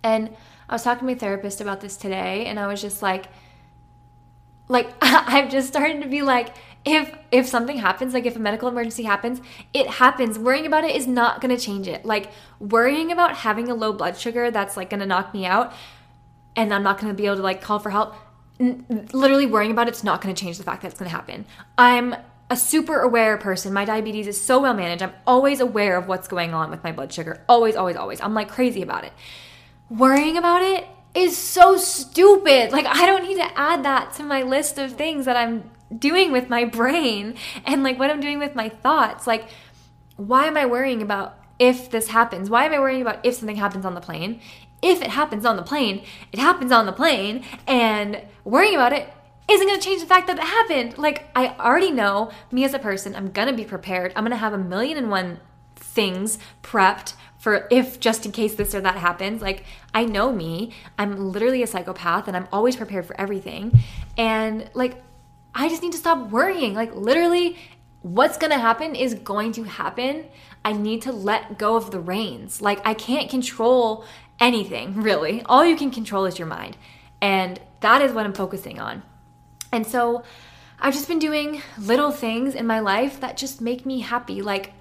And 0.02 0.34
i 0.68 0.74
was 0.74 0.82
talking 0.82 1.00
to 1.00 1.04
my 1.12 1.18
therapist 1.18 1.60
about 1.60 1.80
this 1.80 1.96
today 1.96 2.46
and 2.46 2.58
i 2.58 2.66
was 2.66 2.80
just 2.80 3.02
like 3.02 3.26
like 4.68 4.88
i've 5.02 5.50
just 5.50 5.68
started 5.68 6.00
to 6.02 6.08
be 6.08 6.22
like 6.22 6.54
if 6.84 7.14
if 7.30 7.46
something 7.46 7.76
happens 7.76 8.14
like 8.14 8.24
if 8.24 8.36
a 8.36 8.38
medical 8.38 8.68
emergency 8.68 9.02
happens 9.02 9.40
it 9.74 9.86
happens. 9.86 10.38
Worrying 10.38 10.66
about 10.66 10.84
it 10.84 10.96
is 10.96 11.06
not 11.06 11.40
going 11.40 11.54
to 11.54 11.62
change 11.62 11.86
it. 11.86 12.04
Like 12.04 12.30
worrying 12.58 13.12
about 13.12 13.36
having 13.36 13.68
a 13.68 13.74
low 13.74 13.92
blood 13.92 14.16
sugar 14.16 14.50
that's 14.50 14.76
like 14.76 14.88
going 14.90 15.00
to 15.00 15.06
knock 15.06 15.34
me 15.34 15.44
out 15.44 15.72
and 16.56 16.72
i'm 16.72 16.82
not 16.82 16.98
going 16.98 17.12
to 17.12 17.16
be 17.16 17.26
able 17.26 17.36
to 17.36 17.42
like 17.42 17.60
call 17.60 17.78
for 17.78 17.90
help 17.90 18.14
N- 18.58 19.08
literally 19.12 19.46
worrying 19.46 19.70
about 19.70 19.88
it's 19.88 20.04
not 20.04 20.20
going 20.20 20.34
to 20.34 20.40
change 20.40 20.58
the 20.58 20.64
fact 20.64 20.82
that 20.82 20.88
it's 20.88 20.98
going 20.98 21.10
to 21.10 21.16
happen. 21.16 21.46
I'm 21.78 22.14
a 22.50 22.56
super 22.56 23.00
aware 23.00 23.38
person. 23.38 23.72
My 23.72 23.84
diabetes 23.84 24.26
is 24.26 24.40
so 24.40 24.60
well 24.60 24.74
managed. 24.74 25.02
I'm 25.02 25.12
always 25.26 25.60
aware 25.60 25.96
of 25.96 26.08
what's 26.08 26.26
going 26.26 26.52
on 26.52 26.70
with 26.70 26.82
my 26.82 26.90
blood 26.90 27.12
sugar. 27.12 27.44
Always, 27.48 27.76
always, 27.76 27.96
always. 27.96 28.20
I'm 28.20 28.34
like 28.34 28.50
crazy 28.50 28.82
about 28.82 29.04
it. 29.04 29.12
Worrying 29.88 30.36
about 30.36 30.60
it 30.60 30.86
is 31.14 31.36
so 31.36 31.76
stupid. 31.76 32.72
Like, 32.72 32.86
I 32.86 33.06
don't 33.06 33.22
need 33.22 33.36
to 33.36 33.58
add 33.58 33.84
that 33.84 34.14
to 34.14 34.24
my 34.24 34.42
list 34.42 34.78
of 34.78 34.92
things 34.92 35.26
that 35.26 35.36
I'm 35.36 35.70
doing 35.96 36.32
with 36.32 36.48
my 36.48 36.64
brain 36.64 37.36
and 37.64 37.82
like 37.82 37.98
what 37.98 38.10
I'm 38.10 38.20
doing 38.20 38.38
with 38.38 38.56
my 38.56 38.68
thoughts. 38.68 39.26
Like, 39.26 39.48
why 40.16 40.46
am 40.46 40.56
I 40.56 40.66
worrying 40.66 41.02
about 41.02 41.38
if 41.58 41.90
this 41.90 42.08
happens? 42.08 42.50
Why 42.50 42.64
am 42.64 42.72
I 42.72 42.80
worrying 42.80 43.02
about 43.02 43.24
if 43.24 43.34
something 43.34 43.56
happens 43.56 43.84
on 43.84 43.94
the 43.94 44.00
plane? 44.00 44.40
If 44.82 45.02
it 45.02 45.10
happens 45.10 45.44
on 45.44 45.56
the 45.56 45.62
plane, 45.62 46.04
it 46.32 46.38
happens 46.38 46.72
on 46.72 46.86
the 46.86 46.92
plane, 46.92 47.44
and 47.66 48.22
worrying 48.44 48.74
about 48.74 48.94
it 48.94 49.12
isn't 49.50 49.66
going 49.66 49.80
to 49.80 49.84
change 49.84 50.00
the 50.00 50.06
fact 50.06 50.26
that 50.28 50.38
it 50.38 50.44
happened. 50.44 50.98
Like, 50.98 51.28
I 51.34 51.48
already 51.58 51.90
know 51.90 52.30
me 52.50 52.64
as 52.64 52.74
a 52.74 52.78
person, 52.78 53.16
I'm 53.16 53.30
going 53.30 53.48
to 53.48 53.54
be 53.54 53.64
prepared. 53.64 54.12
I'm 54.14 54.24
going 54.24 54.30
to 54.30 54.36
have 54.36 54.52
a 54.52 54.58
million 54.58 54.96
and 54.96 55.10
one 55.10 55.40
things 55.76 56.38
prepped 56.62 57.14
for 57.38 57.66
if 57.70 57.98
just 57.98 58.26
in 58.26 58.32
case 58.32 58.54
this 58.54 58.74
or 58.74 58.80
that 58.82 58.96
happens. 58.96 59.40
Like, 59.42 59.64
I 59.94 60.04
know 60.04 60.30
me. 60.30 60.72
I'm 60.98 61.32
literally 61.32 61.62
a 61.62 61.66
psychopath 61.66 62.28
and 62.28 62.36
I'm 62.36 62.48
always 62.52 62.76
prepared 62.76 63.06
for 63.06 63.18
everything. 63.18 63.80
And 64.16 64.70
like, 64.74 65.02
I 65.54 65.68
just 65.68 65.82
need 65.82 65.92
to 65.92 65.98
stop 65.98 66.30
worrying. 66.30 66.74
Like, 66.74 66.94
literally, 66.94 67.56
what's 68.02 68.36
going 68.36 68.52
to 68.52 68.58
happen 68.58 68.94
is 68.94 69.14
going 69.14 69.52
to 69.52 69.64
happen. 69.64 70.26
I 70.64 70.72
need 70.72 71.02
to 71.02 71.12
let 71.12 71.58
go 71.58 71.76
of 71.76 71.90
the 71.90 72.00
reins. 72.00 72.60
Like, 72.60 72.86
I 72.86 72.94
can't 72.94 73.30
control 73.30 74.04
anything, 74.38 74.94
really. 75.02 75.42
All 75.46 75.64
you 75.64 75.76
can 75.76 75.90
control 75.90 76.26
is 76.26 76.38
your 76.38 76.48
mind. 76.48 76.76
And 77.22 77.58
that 77.80 78.02
is 78.02 78.12
what 78.12 78.26
I'm 78.26 78.34
focusing 78.34 78.78
on. 78.78 79.02
And 79.72 79.86
so 79.86 80.22
I've 80.78 80.94
just 80.94 81.08
been 81.08 81.18
doing 81.18 81.62
little 81.78 82.10
things 82.10 82.54
in 82.54 82.66
my 82.66 82.80
life 82.80 83.20
that 83.20 83.36
just 83.36 83.60
make 83.60 83.84
me 83.84 84.00
happy. 84.00 84.42
Like 84.42 84.72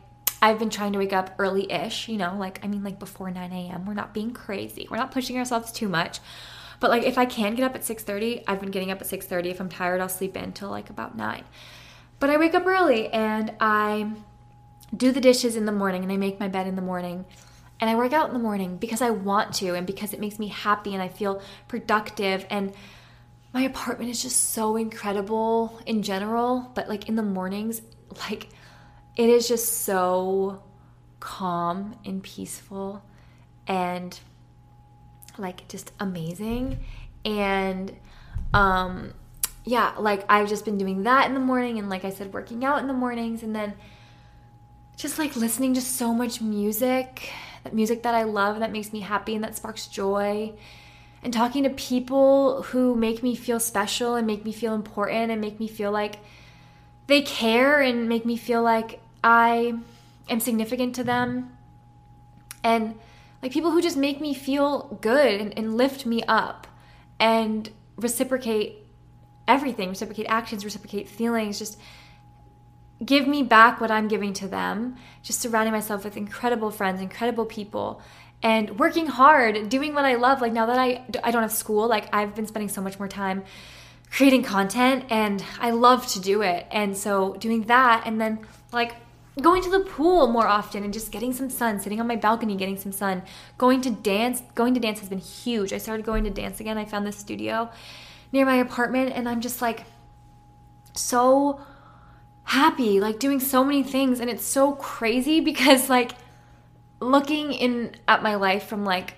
I've 0.42 0.60
been 0.60 0.70
trying 0.70 0.94
to 0.94 1.00
wake 1.00 1.14
up 1.14 1.36
early 1.38 1.72
ish, 1.72 2.08
you 2.08 2.18
know, 2.18 2.36
like 2.38 2.60
I 2.64 2.68
mean, 2.68 2.84
like 2.84 3.00
before 3.00 3.30
9 3.30 3.52
a.m. 3.52 3.86
We're 3.86 3.94
not 3.94 4.14
being 4.14 4.32
crazy, 4.32 4.88
we're 4.90 4.98
not 4.98 5.12
pushing 5.12 5.38
ourselves 5.38 5.72
too 5.72 5.90
much. 5.90 6.20
But 6.80 6.90
like 6.90 7.04
if 7.04 7.18
I 7.18 7.26
can 7.26 7.56
get 7.56 7.66
up 7.66 7.76
at 7.76 7.82
6:30, 7.82 8.44
I've 8.48 8.62
been 8.62 8.72
getting 8.72 8.92
up 8.92 9.02
at 9.02 9.08
6:30. 9.08 9.48
If 9.52 9.60
I'm 9.60 9.70
tired, 9.70 10.00
I'll 10.00 10.10
sleep 10.10 10.38
in 10.38 10.54
till 10.54 10.70
like 10.70 10.90
about 10.90 11.18
9. 11.18 11.44
But 12.20 12.30
I 12.30 12.38
wake 12.38 12.56
up 12.56 12.66
early 12.66 13.10
and 13.10 13.54
I 13.60 14.12
do 14.96 15.12
the 15.12 15.22
dishes 15.22 15.56
in 15.56 15.66
the 15.66 15.72
morning 15.72 16.04
and 16.04 16.12
I 16.12 16.18
make 16.18 16.40
my 16.40 16.48
bed 16.48 16.68
in 16.68 16.76
the 16.76 16.82
morning 16.82 17.26
and 17.80 17.90
I 17.90 17.96
work 17.96 18.12
out 18.12 18.28
in 18.28 18.34
the 18.34 18.40
morning 18.40 18.78
because 18.78 19.02
I 19.02 19.10
want 19.10 19.54
to 19.56 19.76
and 19.76 19.86
because 19.86 20.14
it 20.14 20.20
makes 20.20 20.40
me 20.40 20.48
happy 20.48 20.94
and 20.94 21.02
I 21.02 21.08
feel 21.08 21.42
productive 21.68 22.46
and 22.50 22.74
my 23.54 23.62
apartment 23.62 24.12
is 24.12 24.22
just 24.22 24.52
so 24.52 24.76
incredible 24.76 25.80
in 25.86 26.04
general, 26.04 26.72
but 26.76 26.88
like 26.88 27.10
in 27.10 27.16
the 27.16 27.24
mornings, 27.24 27.82
like 28.30 28.50
it 29.18 29.30
is 29.30 29.48
just 29.48 29.84
so 29.84 30.62
calm 31.20 31.96
and 32.06 32.24
peaceful 32.24 33.04
and 33.68 34.20
like 35.38 35.68
just 35.68 35.92
amazing. 36.00 36.80
And 37.26 37.96
um 38.54 39.14
yeah, 39.66 39.94
like 39.98 40.26
I've 40.30 40.48
just 40.48 40.66
been 40.66 40.78
doing 40.78 41.04
that 41.04 41.28
in 41.28 41.34
the 41.34 41.40
morning 41.40 41.80
and 41.80 41.90
like 41.90 42.06
I 42.06 42.12
said 42.12 42.34
working 42.34 42.64
out 42.64 42.80
in 42.80 42.88
the 42.88 42.94
mornings 42.94 43.44
and 43.44 43.56
then 43.56 43.74
just 44.96 45.18
like 45.18 45.36
listening 45.36 45.74
to 45.74 45.82
so 45.82 46.14
much 46.14 46.42
music 46.42 47.32
that 47.64 47.74
music 47.74 48.04
that 48.04 48.16
I 48.16 48.24
love 48.24 48.60
that 48.60 48.72
makes 48.72 48.94
me 48.94 49.00
happy 49.00 49.36
and 49.36 49.44
that 49.44 49.56
sparks 49.56 49.88
joy. 49.88 50.54
And 51.22 51.34
talking 51.34 51.64
to 51.64 51.70
people 51.70 52.64
who 52.64 52.96
make 52.96 53.22
me 53.22 53.36
feel 53.36 53.60
special 53.60 54.16
and 54.16 54.26
make 54.26 54.46
me 54.46 54.52
feel 54.52 54.74
important 54.74 55.32
and 55.32 55.42
make 55.42 55.60
me 55.60 55.68
feel 55.68 55.92
like 55.92 56.16
they 57.08 57.22
care 57.22 57.82
and 57.82 58.08
make 58.08 58.26
me 58.26 58.38
feel 58.38 58.62
like 58.64 59.02
I 59.24 59.74
am 60.30 60.40
significant 60.40 60.96
to 60.96 61.04
them. 61.04 61.52
And 62.64 62.96
like 63.42 63.52
people 63.52 63.72
who 63.72 63.82
just 63.82 63.98
make 63.98 64.22
me 64.22 64.34
feel 64.34 64.98
good 65.02 65.42
and, 65.42 65.58
and 65.58 65.76
lift 65.76 66.06
me 66.06 66.24
up 66.24 66.68
and 67.20 67.70
reciprocate 67.98 68.78
everything, 69.48 69.90
reciprocate 69.90 70.28
actions, 70.28 70.64
reciprocate 70.64 71.10
feelings, 71.10 71.60
just 71.60 71.78
give 73.04 73.28
me 73.28 73.44
back 73.44 73.80
what 73.80 73.92
I'm 73.92 74.08
giving 74.08 74.34
to 74.34 74.48
them. 74.48 74.96
Just 75.24 75.40
surrounding 75.40 75.74
myself 75.74 76.04
with 76.04 76.18
incredible 76.18 76.72
friends, 76.72 77.02
incredible 77.02 77.46
people, 77.46 78.02
and 78.42 78.80
working 78.80 79.08
hard, 79.08 79.70
doing 79.70 79.94
what 79.94 80.06
I 80.06 80.16
love. 80.16 80.42
Like 80.42 80.54
now 80.54 80.66
that 80.66 80.78
I 80.78 81.04
I 81.24 81.32
don't 81.32 81.42
have 81.42 81.52
school, 81.52 81.88
like 81.88 82.14
I've 82.14 82.36
been 82.36 82.48
spending 82.48 82.70
so 82.70 82.82
much 82.82 83.00
more 83.00 83.08
time 83.08 83.44
creating 84.12 84.44
content 84.44 85.06
and 85.10 85.44
I 85.60 85.72
love 85.72 86.08
to 86.08 86.20
do 86.20 86.42
it. 86.42 86.66
And 86.72 86.98
so 86.98 87.34
doing 87.36 87.64
that 87.64 88.04
and 88.06 88.20
then 88.20 88.40
like 88.72 88.96
going 89.42 89.62
to 89.64 89.70
the 89.70 89.82
pool 89.82 90.28
more 90.28 90.48
often 90.48 90.84
and 90.84 90.94
just 90.94 91.12
getting 91.12 91.34
some 91.34 91.50
sun, 91.50 91.80
sitting 91.80 92.00
on 92.00 92.08
my 92.08 92.16
balcony 92.16 92.56
getting 92.56 92.78
some 92.78 92.92
sun, 92.92 93.22
going 93.58 93.82
to 93.82 93.92
dance, 93.92 94.42
going 94.56 94.74
to 94.74 94.80
dance 94.80 95.00
has 95.00 95.10
been 95.10 95.20
huge. 95.20 95.74
I 95.74 95.78
started 95.78 96.06
going 96.06 96.24
to 96.24 96.30
dance 96.30 96.60
again. 96.60 96.78
I 96.78 96.86
found 96.86 97.06
this 97.06 97.18
studio 97.18 97.70
near 98.32 98.46
my 98.46 98.56
apartment 98.56 99.14
and 99.14 99.28
I'm 99.28 99.42
just 99.42 99.62
like 99.62 99.84
so 100.96 101.62
happy, 102.44 103.00
like 103.00 103.20
doing 103.20 103.40
so 103.40 103.64
many 103.64 103.84
things 103.84 104.20
and 104.20 104.30
it's 104.30 104.46
so 104.46 104.74
crazy 104.74 105.40
because 105.52 105.90
like 105.90 106.14
looking 107.00 107.54
in 107.54 107.96
at 108.08 108.22
my 108.24 108.36
life 108.36 108.68
from 108.68 108.84
like 108.84 109.16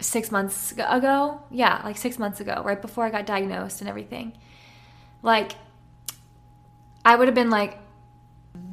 6 0.00 0.30
months 0.30 0.72
ago, 0.72 1.42
yeah, 1.50 1.80
like 1.84 1.96
6 1.96 2.18
months 2.18 2.40
ago, 2.40 2.62
right 2.64 2.80
before 2.80 3.04
I 3.04 3.10
got 3.10 3.26
diagnosed 3.26 3.80
and 3.80 3.88
everything. 3.88 4.32
Like 5.22 5.52
I 7.04 7.16
would 7.16 7.28
have 7.28 7.34
been 7.34 7.50
like 7.50 7.78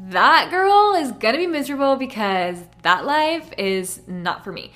that 0.10 0.50
girl 0.50 0.96
is 0.96 1.12
gonna 1.12 1.38
be 1.38 1.48
miserable 1.48 1.98
because 1.98 2.58
that 2.82 3.06
life 3.06 3.52
is 3.58 4.02
not 4.08 4.44
for 4.44 4.52
me. 4.52 4.72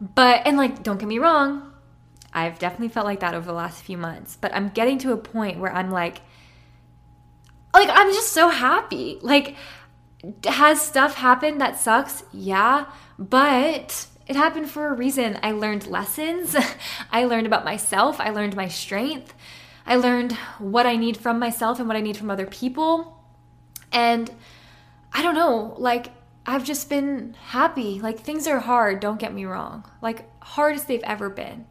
But, 0.00 0.46
and 0.46 0.56
like, 0.56 0.82
don't 0.82 0.98
get 0.98 1.08
me 1.08 1.18
wrong, 1.18 1.72
I've 2.32 2.58
definitely 2.58 2.88
felt 2.88 3.06
like 3.06 3.20
that 3.20 3.34
over 3.34 3.46
the 3.46 3.52
last 3.52 3.82
few 3.82 3.98
months, 3.98 4.38
but 4.40 4.54
I'm 4.54 4.70
getting 4.70 4.98
to 4.98 5.12
a 5.12 5.16
point 5.16 5.58
where 5.58 5.72
I'm 5.72 5.90
like, 5.90 6.22
like 7.74 7.88
I'm 7.90 8.12
just 8.12 8.32
so 8.32 8.48
happy. 8.48 9.18
Like 9.20 9.56
has 10.44 10.80
stuff 10.80 11.16
happened 11.16 11.60
that 11.60 11.78
sucks? 11.78 12.24
Yeah, 12.32 12.86
but 13.18 14.06
it 14.26 14.36
happened 14.36 14.70
for 14.70 14.88
a 14.88 14.94
reason. 14.94 15.38
I 15.42 15.52
learned 15.52 15.86
lessons. 15.86 16.56
I 17.10 17.24
learned 17.24 17.46
about 17.46 17.64
myself. 17.64 18.20
I 18.20 18.30
learned 18.30 18.56
my 18.56 18.68
strength. 18.68 19.34
I 19.86 19.96
learned 19.96 20.32
what 20.58 20.86
I 20.86 20.96
need 20.96 21.16
from 21.16 21.38
myself 21.38 21.78
and 21.78 21.88
what 21.88 21.96
I 21.96 22.00
need 22.00 22.16
from 22.16 22.30
other 22.30 22.46
people. 22.46 23.24
And 23.92 24.30
I 25.12 25.22
don't 25.22 25.34
know, 25.34 25.74
like 25.78 26.12
I've 26.46 26.64
just 26.64 26.88
been 26.88 27.34
happy. 27.48 27.98
Like 28.00 28.20
things 28.20 28.46
are 28.46 28.60
hard, 28.60 29.00
don't 29.00 29.18
get 29.18 29.34
me 29.34 29.44
wrong. 29.44 29.84
Like 30.00 30.28
hardest 30.42 30.86
they've 30.86 31.02
ever 31.02 31.28
been. 31.28 31.66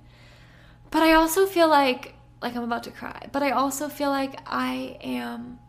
But 0.92 1.04
I 1.04 1.14
also 1.14 1.46
feel 1.46 1.70
like 1.70 2.16
like 2.42 2.56
I'm 2.56 2.64
about 2.64 2.84
to 2.84 2.92
cry. 2.92 3.28
But 3.32 3.44
I 3.44 3.52
also 3.52 3.90
feel 3.90 4.10
like 4.10 4.40
I 4.46 4.98
am 5.02 5.60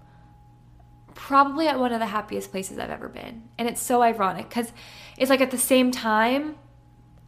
probably 1.21 1.69
at 1.69 1.79
one 1.79 1.93
of 1.93 2.01
the 2.01 2.07
happiest 2.07 2.51
places 2.51 2.79
I've 2.79 2.91
ever 2.91 3.07
been. 3.07 3.43
And 3.59 3.69
it's 3.69 3.83
so 3.83 4.01
ironic 4.01 4.49
because 4.49 4.73
it's 5.19 5.29
like 5.29 5.43
at 5.43 5.51
the 5.51 5.59
same 5.59 5.91
time, 5.91 6.57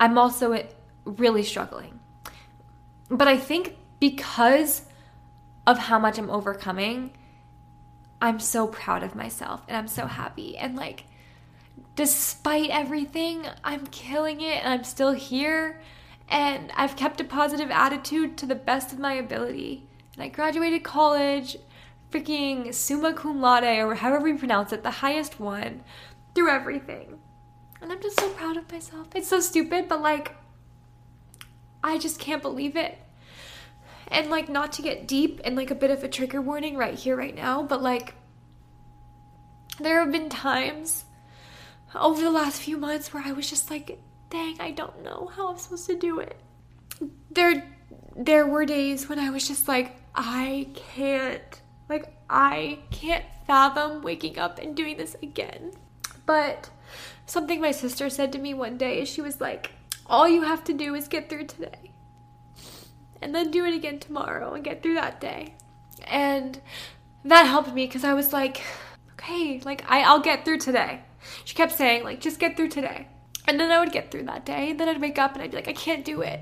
I'm 0.00 0.16
also 0.16 0.52
eh, 0.52 0.64
really 1.04 1.42
struggling. 1.42 2.00
But 3.10 3.28
I 3.28 3.36
think 3.36 3.76
because 4.00 4.82
of 5.66 5.76
how 5.76 5.98
much 5.98 6.18
I'm 6.18 6.30
overcoming, 6.30 7.12
I'm 8.22 8.40
so 8.40 8.66
proud 8.66 9.02
of 9.02 9.14
myself 9.14 9.60
and 9.68 9.76
I'm 9.76 9.88
so 9.88 10.06
happy. 10.06 10.56
And 10.56 10.74
like, 10.74 11.04
despite 11.94 12.70
everything, 12.70 13.46
I'm 13.62 13.86
killing 13.88 14.40
it 14.40 14.64
and 14.64 14.72
I'm 14.72 14.84
still 14.84 15.12
here. 15.12 15.82
And 16.30 16.72
I've 16.74 16.96
kept 16.96 17.20
a 17.20 17.24
positive 17.24 17.70
attitude 17.70 18.38
to 18.38 18.46
the 18.46 18.54
best 18.54 18.90
of 18.90 18.98
my 18.98 19.12
ability. 19.12 19.86
And 20.14 20.22
I 20.22 20.28
graduated 20.28 20.82
college 20.82 21.58
freaking 22.12 22.72
summa 22.72 23.14
cum 23.14 23.40
laude, 23.40 23.64
or 23.64 23.94
however 23.94 24.28
you 24.28 24.38
pronounce 24.38 24.72
it, 24.72 24.82
the 24.82 24.90
highest 24.90 25.40
one, 25.40 25.82
through 26.34 26.50
everything. 26.50 27.18
And 27.80 27.90
I'm 27.90 28.00
just 28.00 28.20
so 28.20 28.28
proud 28.30 28.56
of 28.56 28.70
myself. 28.70 29.08
It's 29.14 29.28
so 29.28 29.40
stupid, 29.40 29.88
but 29.88 30.00
like, 30.00 30.36
I 31.82 31.98
just 31.98 32.20
can't 32.20 32.42
believe 32.42 32.76
it. 32.76 32.98
And 34.08 34.30
like, 34.30 34.48
not 34.48 34.72
to 34.74 34.82
get 34.82 35.08
deep 35.08 35.40
and 35.42 35.56
like 35.56 35.70
a 35.70 35.74
bit 35.74 35.90
of 35.90 36.04
a 36.04 36.08
trigger 36.08 36.40
warning 36.40 36.76
right 36.76 36.94
here, 36.94 37.16
right 37.16 37.34
now, 37.34 37.62
but 37.62 37.82
like, 37.82 38.14
there 39.80 40.00
have 40.00 40.12
been 40.12 40.28
times 40.28 41.06
over 41.94 42.20
the 42.20 42.30
last 42.30 42.60
few 42.60 42.76
months 42.76 43.12
where 43.12 43.22
I 43.24 43.32
was 43.32 43.48
just 43.48 43.70
like, 43.70 43.98
dang, 44.28 44.60
I 44.60 44.70
don't 44.70 45.02
know 45.02 45.30
how 45.34 45.48
I'm 45.48 45.58
supposed 45.58 45.86
to 45.86 45.96
do 45.96 46.20
it. 46.20 46.36
There, 47.30 47.64
there 48.14 48.46
were 48.46 48.66
days 48.66 49.08
when 49.08 49.18
I 49.18 49.30
was 49.30 49.48
just 49.48 49.66
like, 49.66 49.96
I 50.14 50.68
can't 50.74 51.61
like, 51.92 52.14
I 52.28 52.78
can't 52.90 53.24
fathom 53.46 54.02
waking 54.02 54.38
up 54.38 54.58
and 54.58 54.76
doing 54.76 54.96
this 54.96 55.16
again. 55.22 55.72
But 56.24 56.70
something 57.26 57.60
my 57.60 57.70
sister 57.70 58.08
said 58.08 58.32
to 58.32 58.38
me 58.38 58.54
one 58.54 58.78
day, 58.78 59.04
she 59.04 59.20
was 59.20 59.40
like, 59.40 59.72
All 60.06 60.28
you 60.28 60.42
have 60.42 60.64
to 60.64 60.72
do 60.72 60.94
is 60.94 61.08
get 61.08 61.28
through 61.28 61.46
today. 61.46 61.92
And 63.20 63.34
then 63.34 63.50
do 63.50 63.64
it 63.64 63.74
again 63.74 63.98
tomorrow 64.00 64.54
and 64.54 64.64
get 64.64 64.82
through 64.82 64.94
that 64.94 65.20
day. 65.20 65.54
And 66.06 66.60
that 67.24 67.46
helped 67.46 67.72
me 67.72 67.86
because 67.86 68.04
I 68.04 68.14
was 68.14 68.32
like, 68.32 68.62
okay, 69.12 69.60
like 69.64 69.84
I, 69.88 70.02
I'll 70.02 70.20
get 70.20 70.44
through 70.44 70.58
today. 70.58 71.02
She 71.44 71.54
kept 71.54 71.72
saying, 71.72 72.02
like, 72.02 72.20
just 72.20 72.40
get 72.40 72.56
through 72.56 72.70
today. 72.70 73.06
And 73.46 73.58
then 73.60 73.70
I 73.70 73.78
would 73.78 73.92
get 73.92 74.10
through 74.10 74.24
that 74.24 74.44
day. 74.44 74.70
And 74.70 74.80
then 74.80 74.88
I'd 74.88 75.00
wake 75.00 75.18
up 75.18 75.34
and 75.34 75.42
I'd 75.42 75.50
be 75.50 75.56
like, 75.56 75.68
I 75.68 75.72
can't 75.72 76.04
do 76.04 76.22
it. 76.22 76.40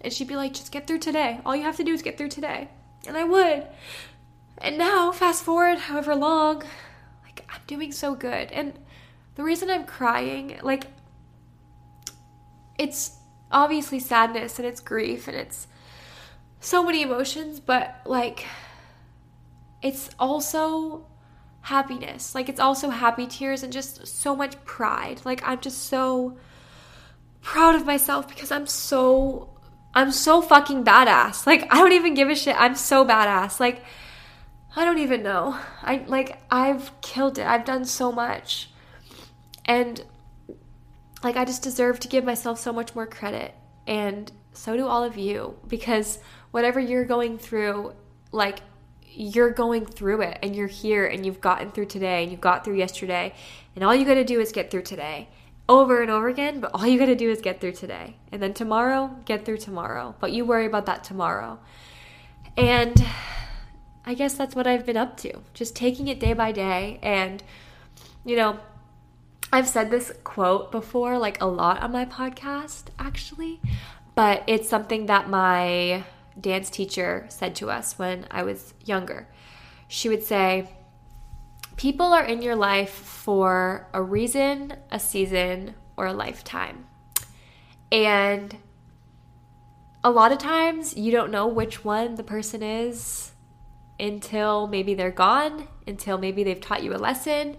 And 0.00 0.12
she'd 0.12 0.28
be 0.28 0.36
like, 0.36 0.52
just 0.52 0.72
get 0.72 0.86
through 0.86 0.98
today. 0.98 1.40
All 1.44 1.56
you 1.56 1.62
have 1.62 1.76
to 1.76 1.84
do 1.84 1.92
is 1.92 2.02
get 2.02 2.18
through 2.18 2.28
today. 2.28 2.68
And 3.06 3.16
I 3.16 3.24
would. 3.24 3.66
And 4.62 4.78
now, 4.78 5.10
fast 5.10 5.42
forward 5.42 5.76
however 5.76 6.14
long, 6.14 6.62
like 7.24 7.44
I'm 7.52 7.60
doing 7.66 7.90
so 7.90 8.14
good. 8.14 8.52
And 8.52 8.78
the 9.34 9.42
reason 9.42 9.68
I'm 9.68 9.84
crying, 9.84 10.58
like 10.62 10.84
it's 12.78 13.16
obviously 13.50 13.98
sadness 13.98 14.60
and 14.60 14.66
it's 14.66 14.80
grief 14.80 15.26
and 15.26 15.36
it's 15.36 15.66
so 16.60 16.84
many 16.84 17.02
emotions, 17.02 17.58
but 17.58 17.96
like 18.06 18.46
it's 19.82 20.10
also 20.16 21.06
happiness. 21.62 22.32
Like 22.32 22.48
it's 22.48 22.60
also 22.60 22.90
happy 22.90 23.26
tears 23.26 23.64
and 23.64 23.72
just 23.72 24.06
so 24.06 24.36
much 24.36 24.64
pride. 24.64 25.22
Like 25.24 25.42
I'm 25.44 25.60
just 25.60 25.86
so 25.88 26.38
proud 27.40 27.74
of 27.74 27.84
myself 27.84 28.28
because 28.28 28.52
I'm 28.52 28.68
so 28.68 29.48
I'm 29.92 30.12
so 30.12 30.40
fucking 30.40 30.84
badass. 30.84 31.48
Like 31.48 31.66
I 31.72 31.78
don't 31.78 31.92
even 31.92 32.14
give 32.14 32.28
a 32.30 32.36
shit. 32.36 32.54
I'm 32.56 32.76
so 32.76 33.04
badass. 33.04 33.58
Like 33.58 33.82
I 34.74 34.84
don't 34.84 34.98
even 34.98 35.22
know. 35.22 35.58
I 35.82 36.04
like 36.06 36.42
I've 36.50 36.98
killed 37.02 37.38
it. 37.38 37.46
I've 37.46 37.64
done 37.64 37.84
so 37.84 38.10
much. 38.10 38.70
And 39.66 40.02
like 41.22 41.36
I 41.36 41.44
just 41.44 41.62
deserve 41.62 42.00
to 42.00 42.08
give 42.08 42.24
myself 42.24 42.58
so 42.58 42.72
much 42.72 42.94
more 42.94 43.06
credit. 43.06 43.54
And 43.86 44.32
so 44.52 44.76
do 44.76 44.86
all 44.86 45.04
of 45.04 45.18
you. 45.18 45.58
Because 45.68 46.18
whatever 46.52 46.80
you're 46.80 47.04
going 47.04 47.38
through 47.38 47.94
like 48.30 48.60
you're 49.14 49.50
going 49.50 49.84
through 49.84 50.22
it. 50.22 50.38
And 50.42 50.56
you're 50.56 50.68
here 50.68 51.06
and 51.06 51.26
you've 51.26 51.40
gotten 51.42 51.70
through 51.70 51.86
today 51.86 52.22
and 52.22 52.32
you've 52.32 52.40
got 52.40 52.64
through 52.64 52.76
yesterday. 52.76 53.34
And 53.76 53.84
all 53.84 53.94
you 53.94 54.06
got 54.06 54.14
to 54.14 54.24
do 54.24 54.40
is 54.40 54.52
get 54.52 54.70
through 54.70 54.82
today. 54.82 55.28
Over 55.68 56.00
and 56.00 56.10
over 56.10 56.28
again 56.28 56.60
but 56.60 56.70
all 56.72 56.86
you 56.86 56.98
got 56.98 57.06
to 57.06 57.14
do 57.14 57.30
is 57.30 57.42
get 57.42 57.60
through 57.60 57.72
today. 57.72 58.16
And 58.32 58.42
then 58.42 58.54
tomorrow 58.54 59.18
get 59.26 59.44
through 59.44 59.58
tomorrow. 59.58 60.14
But 60.18 60.32
you 60.32 60.46
worry 60.46 60.64
about 60.64 60.86
that 60.86 61.04
tomorrow. 61.04 61.58
And 62.56 62.96
I 64.04 64.14
guess 64.14 64.34
that's 64.34 64.56
what 64.56 64.66
I've 64.66 64.84
been 64.84 64.96
up 64.96 65.16
to, 65.18 65.40
just 65.54 65.76
taking 65.76 66.08
it 66.08 66.18
day 66.18 66.32
by 66.32 66.52
day. 66.52 66.98
And, 67.02 67.42
you 68.24 68.36
know, 68.36 68.58
I've 69.52 69.68
said 69.68 69.90
this 69.90 70.12
quote 70.24 70.72
before, 70.72 71.18
like 71.18 71.40
a 71.40 71.46
lot 71.46 71.82
on 71.82 71.92
my 71.92 72.04
podcast, 72.04 72.84
actually, 72.98 73.60
but 74.14 74.42
it's 74.46 74.68
something 74.68 75.06
that 75.06 75.28
my 75.28 76.04
dance 76.40 76.70
teacher 76.70 77.26
said 77.28 77.54
to 77.56 77.70
us 77.70 77.98
when 77.98 78.26
I 78.30 78.42
was 78.42 78.74
younger. 78.84 79.28
She 79.88 80.08
would 80.08 80.22
say, 80.22 80.68
People 81.76 82.12
are 82.12 82.24
in 82.24 82.42
your 82.42 82.54
life 82.54 82.90
for 82.90 83.88
a 83.92 84.02
reason, 84.02 84.74
a 84.90 85.00
season, 85.00 85.74
or 85.96 86.06
a 86.06 86.12
lifetime. 86.12 86.86
And 87.90 88.56
a 90.04 90.10
lot 90.10 90.32
of 90.32 90.38
times 90.38 90.96
you 90.96 91.12
don't 91.12 91.30
know 91.30 91.46
which 91.46 91.84
one 91.84 92.14
the 92.16 92.22
person 92.22 92.62
is 92.62 93.31
until 94.02 94.66
maybe 94.66 94.94
they're 94.94 95.12
gone, 95.12 95.68
until 95.86 96.18
maybe 96.18 96.42
they've 96.42 96.60
taught 96.60 96.82
you 96.82 96.92
a 96.92 96.98
lesson, 96.98 97.56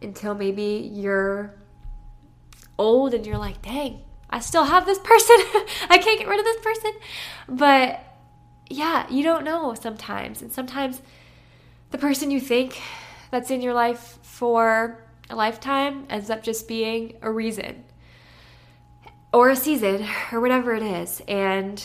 until 0.00 0.32
maybe 0.32 0.88
you're 0.92 1.56
old 2.78 3.14
and 3.14 3.26
you're 3.26 3.36
like, 3.36 3.60
dang, 3.62 4.00
I 4.30 4.38
still 4.38 4.62
have 4.62 4.86
this 4.86 5.00
person. 5.00 5.36
I 5.90 5.98
can't 5.98 6.20
get 6.20 6.28
rid 6.28 6.38
of 6.38 6.44
this 6.44 6.62
person. 6.62 6.92
But 7.48 8.00
yeah, 8.70 9.10
you 9.10 9.24
don't 9.24 9.44
know 9.44 9.74
sometimes. 9.74 10.40
And 10.40 10.52
sometimes 10.52 11.02
the 11.90 11.98
person 11.98 12.30
you 12.30 12.40
think 12.40 12.80
that's 13.32 13.50
in 13.50 13.60
your 13.60 13.74
life 13.74 14.18
for 14.22 15.04
a 15.28 15.34
lifetime 15.34 16.06
ends 16.08 16.30
up 16.30 16.44
just 16.44 16.68
being 16.68 17.16
a 17.22 17.30
reason 17.30 17.84
or 19.32 19.50
a 19.50 19.56
season 19.56 20.06
or 20.30 20.40
whatever 20.40 20.74
it 20.74 20.84
is. 20.84 21.22
And 21.26 21.84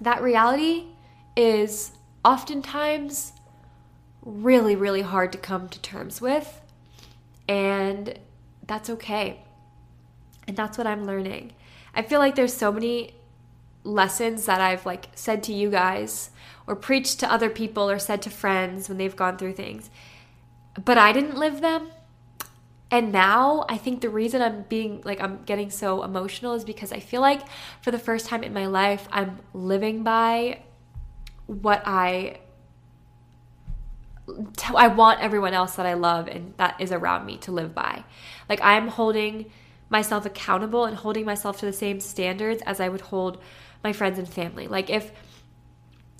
that 0.00 0.22
reality 0.22 0.86
is 1.36 1.92
oftentimes 2.24 3.32
really, 4.22 4.76
really 4.76 5.02
hard 5.02 5.32
to 5.32 5.38
come 5.38 5.68
to 5.68 5.80
terms 5.80 6.20
with. 6.20 6.60
And 7.48 8.18
that's 8.66 8.90
okay. 8.90 9.42
And 10.46 10.56
that's 10.56 10.76
what 10.76 10.86
I'm 10.86 11.04
learning. 11.04 11.52
I 11.94 12.02
feel 12.02 12.20
like 12.20 12.34
there's 12.34 12.54
so 12.54 12.70
many 12.70 13.14
lessons 13.84 14.46
that 14.46 14.60
I've 14.60 14.84
like 14.84 15.08
said 15.14 15.42
to 15.44 15.52
you 15.52 15.70
guys 15.70 16.30
or 16.66 16.76
preached 16.76 17.20
to 17.20 17.32
other 17.32 17.48
people 17.48 17.88
or 17.90 17.98
said 17.98 18.22
to 18.22 18.30
friends 18.30 18.88
when 18.88 18.98
they've 18.98 19.16
gone 19.16 19.38
through 19.38 19.54
things. 19.54 19.90
But 20.84 20.98
I 20.98 21.12
didn't 21.12 21.36
live 21.36 21.60
them. 21.60 21.90
And 22.90 23.12
now 23.12 23.66
I 23.68 23.76
think 23.76 24.00
the 24.00 24.08
reason 24.08 24.40
I'm 24.40 24.62
being 24.62 25.02
like 25.04 25.20
I'm 25.20 25.42
getting 25.44 25.70
so 25.70 26.02
emotional 26.02 26.54
is 26.54 26.64
because 26.64 26.92
I 26.92 27.00
feel 27.00 27.20
like 27.20 27.42
for 27.82 27.90
the 27.90 27.98
first 27.98 28.26
time 28.26 28.42
in 28.42 28.54
my 28.54 28.66
life 28.66 29.08
I'm 29.10 29.40
living 29.52 30.02
by 30.02 30.60
what 31.48 31.82
I 31.86 32.38
I 34.74 34.88
want 34.88 35.20
everyone 35.20 35.54
else 35.54 35.76
that 35.76 35.86
I 35.86 35.94
love 35.94 36.28
and 36.28 36.52
that 36.58 36.78
is 36.78 36.92
around 36.92 37.24
me 37.24 37.38
to 37.38 37.50
live 37.50 37.74
by. 37.74 38.04
Like 38.48 38.60
I'm 38.62 38.88
holding 38.88 39.50
myself 39.88 40.26
accountable 40.26 40.84
and 40.84 40.96
holding 40.96 41.24
myself 41.24 41.58
to 41.60 41.66
the 41.66 41.72
same 41.72 41.98
standards 41.98 42.62
as 42.66 42.78
I 42.78 42.90
would 42.90 43.00
hold 43.00 43.42
my 43.82 43.94
friends 43.94 44.18
and 44.18 44.28
family. 44.28 44.68
Like 44.68 44.90
if 44.90 45.10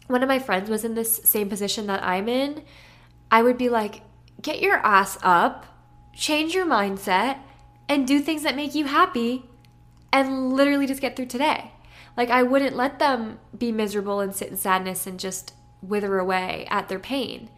one 0.06 0.22
of 0.22 0.28
my 0.28 0.38
friends 0.38 0.70
was 0.70 0.84
in 0.84 0.94
this 0.94 1.16
same 1.24 1.50
position 1.50 1.86
that 1.86 2.02
I'm 2.02 2.28
in, 2.28 2.62
I 3.30 3.42
would 3.42 3.58
be 3.58 3.68
like, 3.68 4.00
get 4.40 4.60
your 4.60 4.76
ass 4.76 5.18
up, 5.22 5.66
change 6.14 6.54
your 6.54 6.64
mindset, 6.64 7.38
and 7.90 8.06
do 8.06 8.20
things 8.20 8.42
that 8.42 8.56
make 8.56 8.74
you 8.74 8.86
happy 8.86 9.44
and 10.10 10.52
literally 10.54 10.86
just 10.86 11.02
get 11.02 11.14
through 11.14 11.26
today. 11.26 11.72
Like 12.18 12.30
I 12.30 12.42
wouldn't 12.42 12.74
let 12.74 12.98
them 12.98 13.38
be 13.56 13.70
miserable 13.70 14.18
and 14.18 14.34
sit 14.34 14.48
in 14.48 14.56
sadness 14.56 15.06
and 15.06 15.20
just 15.20 15.54
wither 15.80 16.18
away 16.18 16.66
at 16.68 16.88
their 16.88 16.98
pain. 16.98 17.48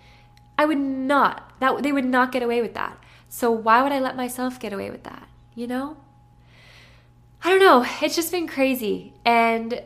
I 0.58 0.66
would 0.66 0.78
not. 0.78 1.58
That 1.60 1.82
they 1.82 1.92
would 1.92 2.04
not 2.04 2.30
get 2.30 2.42
away 2.42 2.60
with 2.60 2.74
that. 2.74 3.02
So 3.30 3.50
why 3.50 3.82
would 3.82 3.90
I 3.90 4.00
let 4.00 4.16
myself 4.16 4.60
get 4.60 4.74
away 4.74 4.90
with 4.90 5.04
that? 5.04 5.26
You 5.54 5.66
know? 5.66 5.96
I 7.42 7.48
don't 7.48 7.60
know. 7.60 7.86
It's 8.02 8.14
just 8.14 8.30
been 8.30 8.46
crazy. 8.46 9.14
And 9.24 9.82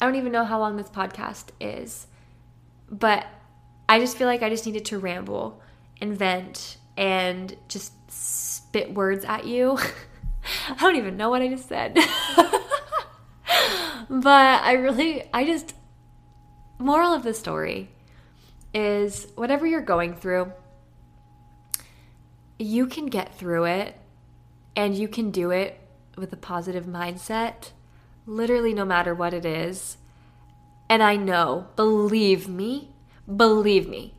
I 0.00 0.06
don't 0.06 0.16
even 0.16 0.32
know 0.32 0.46
how 0.46 0.58
long 0.58 0.78
this 0.78 0.88
podcast 0.88 1.48
is. 1.60 2.06
But 2.90 3.26
I 3.86 3.98
just 4.00 4.16
feel 4.16 4.26
like 4.26 4.42
I 4.42 4.48
just 4.48 4.64
needed 4.64 4.86
to 4.86 4.98
ramble 4.98 5.60
and 6.00 6.16
vent 6.16 6.78
and 6.96 7.54
just 7.68 7.92
spit 8.10 8.94
words 8.94 9.26
at 9.26 9.46
you. 9.46 9.78
I 10.70 10.74
don't 10.76 10.96
even 10.96 11.18
know 11.18 11.28
what 11.28 11.42
I 11.42 11.48
just 11.48 11.68
said. 11.68 11.98
but 14.20 14.62
I 14.62 14.74
really, 14.74 15.28
I 15.32 15.44
just, 15.44 15.74
moral 16.78 17.12
of 17.12 17.22
the 17.22 17.34
story 17.34 17.90
is 18.72 19.26
whatever 19.34 19.66
you're 19.66 19.80
going 19.80 20.14
through, 20.14 20.52
you 22.58 22.86
can 22.86 23.06
get 23.06 23.34
through 23.34 23.64
it 23.64 23.98
and 24.76 24.96
you 24.96 25.08
can 25.08 25.30
do 25.30 25.50
it 25.50 25.80
with 26.16 26.32
a 26.32 26.36
positive 26.36 26.86
mindset, 26.86 27.70
literally 28.26 28.72
no 28.72 28.84
matter 28.84 29.14
what 29.14 29.34
it 29.34 29.44
is. 29.44 29.96
And 30.88 31.02
I 31.02 31.16
know, 31.16 31.68
believe 31.74 32.48
me, 32.48 32.90
believe 33.36 33.88
me, 33.88 34.14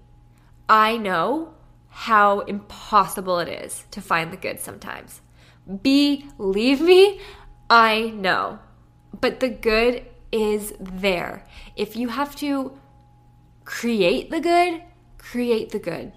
I 0.67 0.97
know 0.97 1.53
how 1.89 2.41
impossible 2.41 3.39
it 3.39 3.47
is 3.47 3.86
to 3.91 4.01
find 4.01 4.34
the 4.34 4.38
good 4.38 4.60
sometimes. 4.60 5.21
Believe 5.81 6.81
me, 6.81 7.21
I 7.69 8.12
know. 8.13 8.60
But 9.21 9.39
the 9.39 9.49
good 9.49 10.06
is 10.32 10.73
there. 10.80 11.43
If 11.75 11.95
you 11.95 12.10
have 12.10 12.36
to 12.38 12.78
create 13.63 14.30
the 14.30 14.39
good, 14.39 14.82
create 15.17 15.71
the 15.71 15.80
good. 15.80 16.13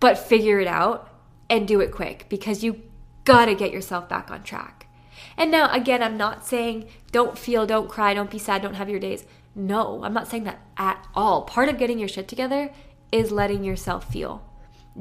But 0.00 0.18
figure 0.18 0.60
it 0.60 0.66
out 0.66 1.12
and 1.50 1.66
do 1.66 1.80
it 1.80 1.92
quick 1.92 2.26
because 2.28 2.62
you 2.62 2.82
gotta 3.24 3.54
get 3.54 3.72
yourself 3.72 4.08
back 4.08 4.30
on 4.30 4.42
track. 4.42 4.86
And 5.36 5.50
now, 5.50 5.72
again, 5.72 6.02
I'm 6.02 6.16
not 6.16 6.46
saying 6.46 6.88
don't 7.12 7.38
feel, 7.38 7.66
don't 7.66 7.88
cry, 7.88 8.14
don't 8.14 8.30
be 8.30 8.38
sad, 8.38 8.62
don't 8.62 8.74
have 8.74 8.88
your 8.88 9.00
days. 9.00 9.24
No, 9.54 10.02
I'm 10.04 10.12
not 10.12 10.28
saying 10.28 10.44
that 10.44 10.60
at 10.76 11.06
all. 11.14 11.42
Part 11.42 11.68
of 11.68 11.78
getting 11.78 11.98
your 11.98 12.08
shit 12.08 12.28
together 12.28 12.70
is 13.12 13.32
letting 13.32 13.64
yourself 13.64 14.10
feel. 14.12 14.44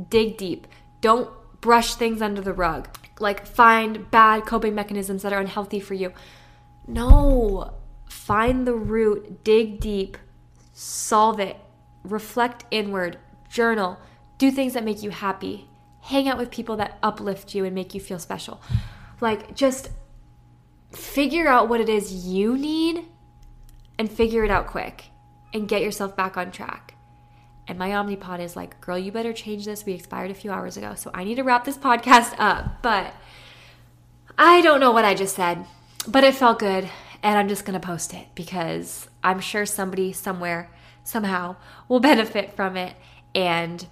Dig 0.09 0.37
deep. 0.37 0.67
Don't 1.01 1.29
brush 1.61 1.95
things 1.95 2.21
under 2.21 2.41
the 2.41 2.53
rug. 2.53 2.87
Like 3.19 3.45
find 3.45 4.09
bad 4.11 4.45
coping 4.45 4.75
mechanisms 4.75 5.23
that 5.23 5.33
are 5.33 5.39
unhealthy 5.39 5.79
for 5.79 5.93
you. 5.93 6.13
No, 6.87 7.73
find 8.09 8.65
the 8.65 8.73
root, 8.73 9.43
dig 9.43 9.79
deep, 9.79 10.17
solve 10.73 11.39
it, 11.39 11.57
reflect 12.03 12.65
inward, 12.71 13.17
journal, 13.49 13.99
do 14.37 14.51
things 14.51 14.73
that 14.73 14.83
make 14.83 15.03
you 15.03 15.09
happy, 15.09 15.67
hang 16.01 16.27
out 16.27 16.37
with 16.37 16.51
people 16.51 16.77
that 16.77 16.97
uplift 17.03 17.53
you 17.53 17.65
and 17.65 17.75
make 17.75 17.93
you 17.93 17.99
feel 17.99 18.19
special. 18.19 18.61
Like, 19.19 19.55
just 19.55 19.89
figure 20.91 21.47
out 21.47 21.67
what 21.67 21.81
it 21.81 21.89
is 21.89 22.25
you 22.25 22.57
need 22.57 23.05
and 23.99 24.11
figure 24.11 24.43
it 24.43 24.51
out 24.51 24.67
quick 24.67 25.05
and 25.53 25.67
get 25.67 25.81
yourself 25.81 26.15
back 26.15 26.37
on 26.37 26.51
track. 26.51 26.93
And 27.67 27.77
my 27.77 27.89
Omnipod 27.89 28.39
is 28.39 28.55
like, 28.55 28.79
girl, 28.79 28.97
you 28.97 29.11
better 29.11 29.33
change 29.33 29.65
this. 29.65 29.85
We 29.85 29.93
expired 29.93 30.31
a 30.31 30.35
few 30.35 30.51
hours 30.51 30.77
ago. 30.77 30.95
So 30.95 31.11
I 31.13 31.25
need 31.25 31.35
to 31.35 31.43
wrap 31.43 31.65
this 31.65 31.77
podcast 31.89 32.35
up. 32.37 32.81
But 32.81 33.13
I 34.37 34.61
don't 34.61 34.79
know 34.79 34.91
what 34.91 35.03
I 35.03 35.13
just 35.13 35.35
said, 35.35 35.65
but 36.07 36.23
it 36.23 36.35
felt 36.35 36.59
good 36.59 36.89
and 37.23 37.37
I'm 37.37 37.47
just 37.47 37.65
going 37.65 37.79
to 37.79 37.85
post 37.85 38.13
it 38.13 38.27
because 38.35 39.07
I'm 39.23 39.39
sure 39.39 39.65
somebody 39.65 40.13
somewhere 40.13 40.71
somehow 41.03 41.55
will 41.87 41.99
benefit 42.11 42.55
from 42.55 42.77
it 42.77 42.95
and 43.35 43.85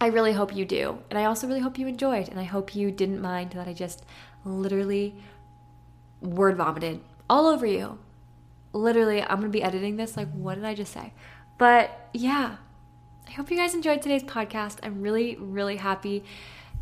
I 0.00 0.08
really 0.08 0.32
hope 0.32 0.54
you 0.54 0.64
do. 0.64 0.98
And 1.10 1.18
I 1.18 1.24
also 1.24 1.46
really 1.46 1.60
hope 1.60 1.78
you 1.78 1.86
enjoyed 1.86 2.28
and 2.28 2.38
I 2.38 2.44
hope 2.44 2.74
you 2.74 2.90
didn't 2.90 3.22
mind 3.22 3.52
that 3.52 3.66
I 3.66 3.72
just 3.72 4.04
literally 4.44 5.14
word 6.20 6.56
vomited 6.56 7.00
all 7.30 7.46
over 7.46 7.66
you. 7.66 7.98
Literally, 8.72 9.22
I'm 9.22 9.40
going 9.40 9.42
to 9.42 9.48
be 9.48 9.62
editing 9.62 9.96
this 9.96 10.16
like 10.16 10.30
what 10.32 10.56
did 10.56 10.64
I 10.64 10.74
just 10.74 10.92
say? 10.92 11.14
But 11.58 12.08
yeah, 12.12 12.56
I 13.26 13.30
hope 13.30 13.50
you 13.50 13.56
guys 13.56 13.74
enjoyed 13.74 14.02
today's 14.02 14.22
podcast. 14.22 14.78
I'm 14.82 15.00
really 15.00 15.36
really 15.36 15.76
happy 15.76 16.24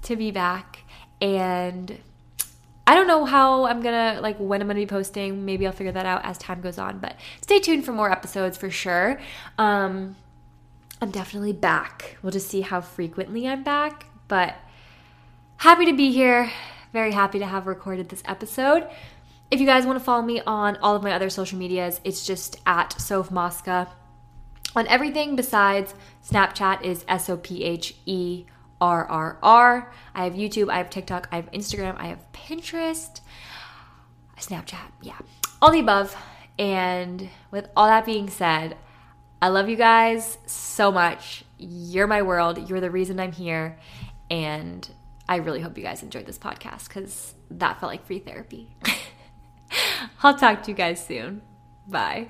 to 0.02 0.16
be 0.16 0.32
back 0.32 0.80
and 1.20 1.98
I 2.86 2.94
don't 2.94 3.06
know 3.06 3.24
how 3.24 3.64
I'm 3.64 3.80
gonna 3.80 4.20
like 4.20 4.36
when 4.38 4.60
I'm 4.60 4.68
gonna 4.68 4.80
be 4.80 4.86
posting. 4.86 5.44
Maybe 5.44 5.66
I'll 5.66 5.72
figure 5.72 5.92
that 5.92 6.06
out 6.06 6.24
as 6.24 6.36
time 6.38 6.60
goes 6.60 6.78
on. 6.78 6.98
But 6.98 7.16
stay 7.40 7.58
tuned 7.58 7.84
for 7.84 7.92
more 7.92 8.10
episodes 8.10 8.58
for 8.58 8.70
sure. 8.70 9.18
Um, 9.58 10.16
I'm 11.00 11.10
definitely 11.10 11.52
back. 11.52 12.18
We'll 12.22 12.32
just 12.32 12.48
see 12.48 12.60
how 12.60 12.80
frequently 12.80 13.48
I'm 13.48 13.62
back. 13.62 14.06
But 14.28 14.54
happy 15.58 15.86
to 15.86 15.94
be 15.94 16.12
here. 16.12 16.50
Very 16.92 17.12
happy 17.12 17.38
to 17.38 17.46
have 17.46 17.66
recorded 17.66 18.10
this 18.10 18.22
episode. 18.26 18.86
If 19.50 19.60
you 19.60 19.66
guys 19.66 19.86
want 19.86 19.98
to 19.98 20.04
follow 20.04 20.22
me 20.22 20.40
on 20.46 20.76
all 20.78 20.96
of 20.96 21.02
my 21.02 21.12
other 21.12 21.30
social 21.30 21.58
medias, 21.58 22.00
it's 22.04 22.26
just 22.26 22.60
at 22.66 23.00
Soph 23.00 23.30
Mosca. 23.30 23.88
On 24.76 24.86
everything 24.88 25.36
besides 25.36 25.94
Snapchat 26.28 26.82
is 26.82 27.04
S 27.08 27.28
O 27.30 27.36
P 27.36 27.64
H 27.64 27.94
E 28.06 28.44
RRR. 28.80 29.86
I 30.14 30.24
have 30.24 30.34
YouTube, 30.34 30.70
I 30.70 30.78
have 30.78 30.90
TikTok, 30.90 31.28
I 31.32 31.36
have 31.36 31.50
Instagram, 31.52 31.96
I 31.98 32.06
have 32.06 32.24
Pinterest, 32.32 33.20
Snapchat, 34.38 34.90
yeah, 35.02 35.18
all 35.60 35.70
the 35.70 35.80
above. 35.80 36.16
And 36.58 37.28
with 37.50 37.68
all 37.76 37.86
that 37.86 38.06
being 38.06 38.30
said, 38.30 38.76
I 39.42 39.48
love 39.48 39.68
you 39.68 39.76
guys 39.76 40.38
so 40.46 40.92
much. 40.92 41.44
You're 41.58 42.06
my 42.06 42.22
world. 42.22 42.68
You're 42.68 42.80
the 42.80 42.90
reason 42.90 43.18
I'm 43.20 43.32
here. 43.32 43.78
And 44.30 44.88
I 45.28 45.36
really 45.36 45.60
hope 45.60 45.76
you 45.76 45.84
guys 45.84 46.02
enjoyed 46.02 46.26
this 46.26 46.38
podcast 46.38 46.88
because 46.88 47.34
that 47.50 47.80
felt 47.80 47.90
like 47.90 48.06
free 48.06 48.20
therapy. 48.20 48.74
I'll 50.22 50.38
talk 50.38 50.62
to 50.62 50.70
you 50.70 50.76
guys 50.76 51.04
soon. 51.04 51.42
Bye. 51.86 52.28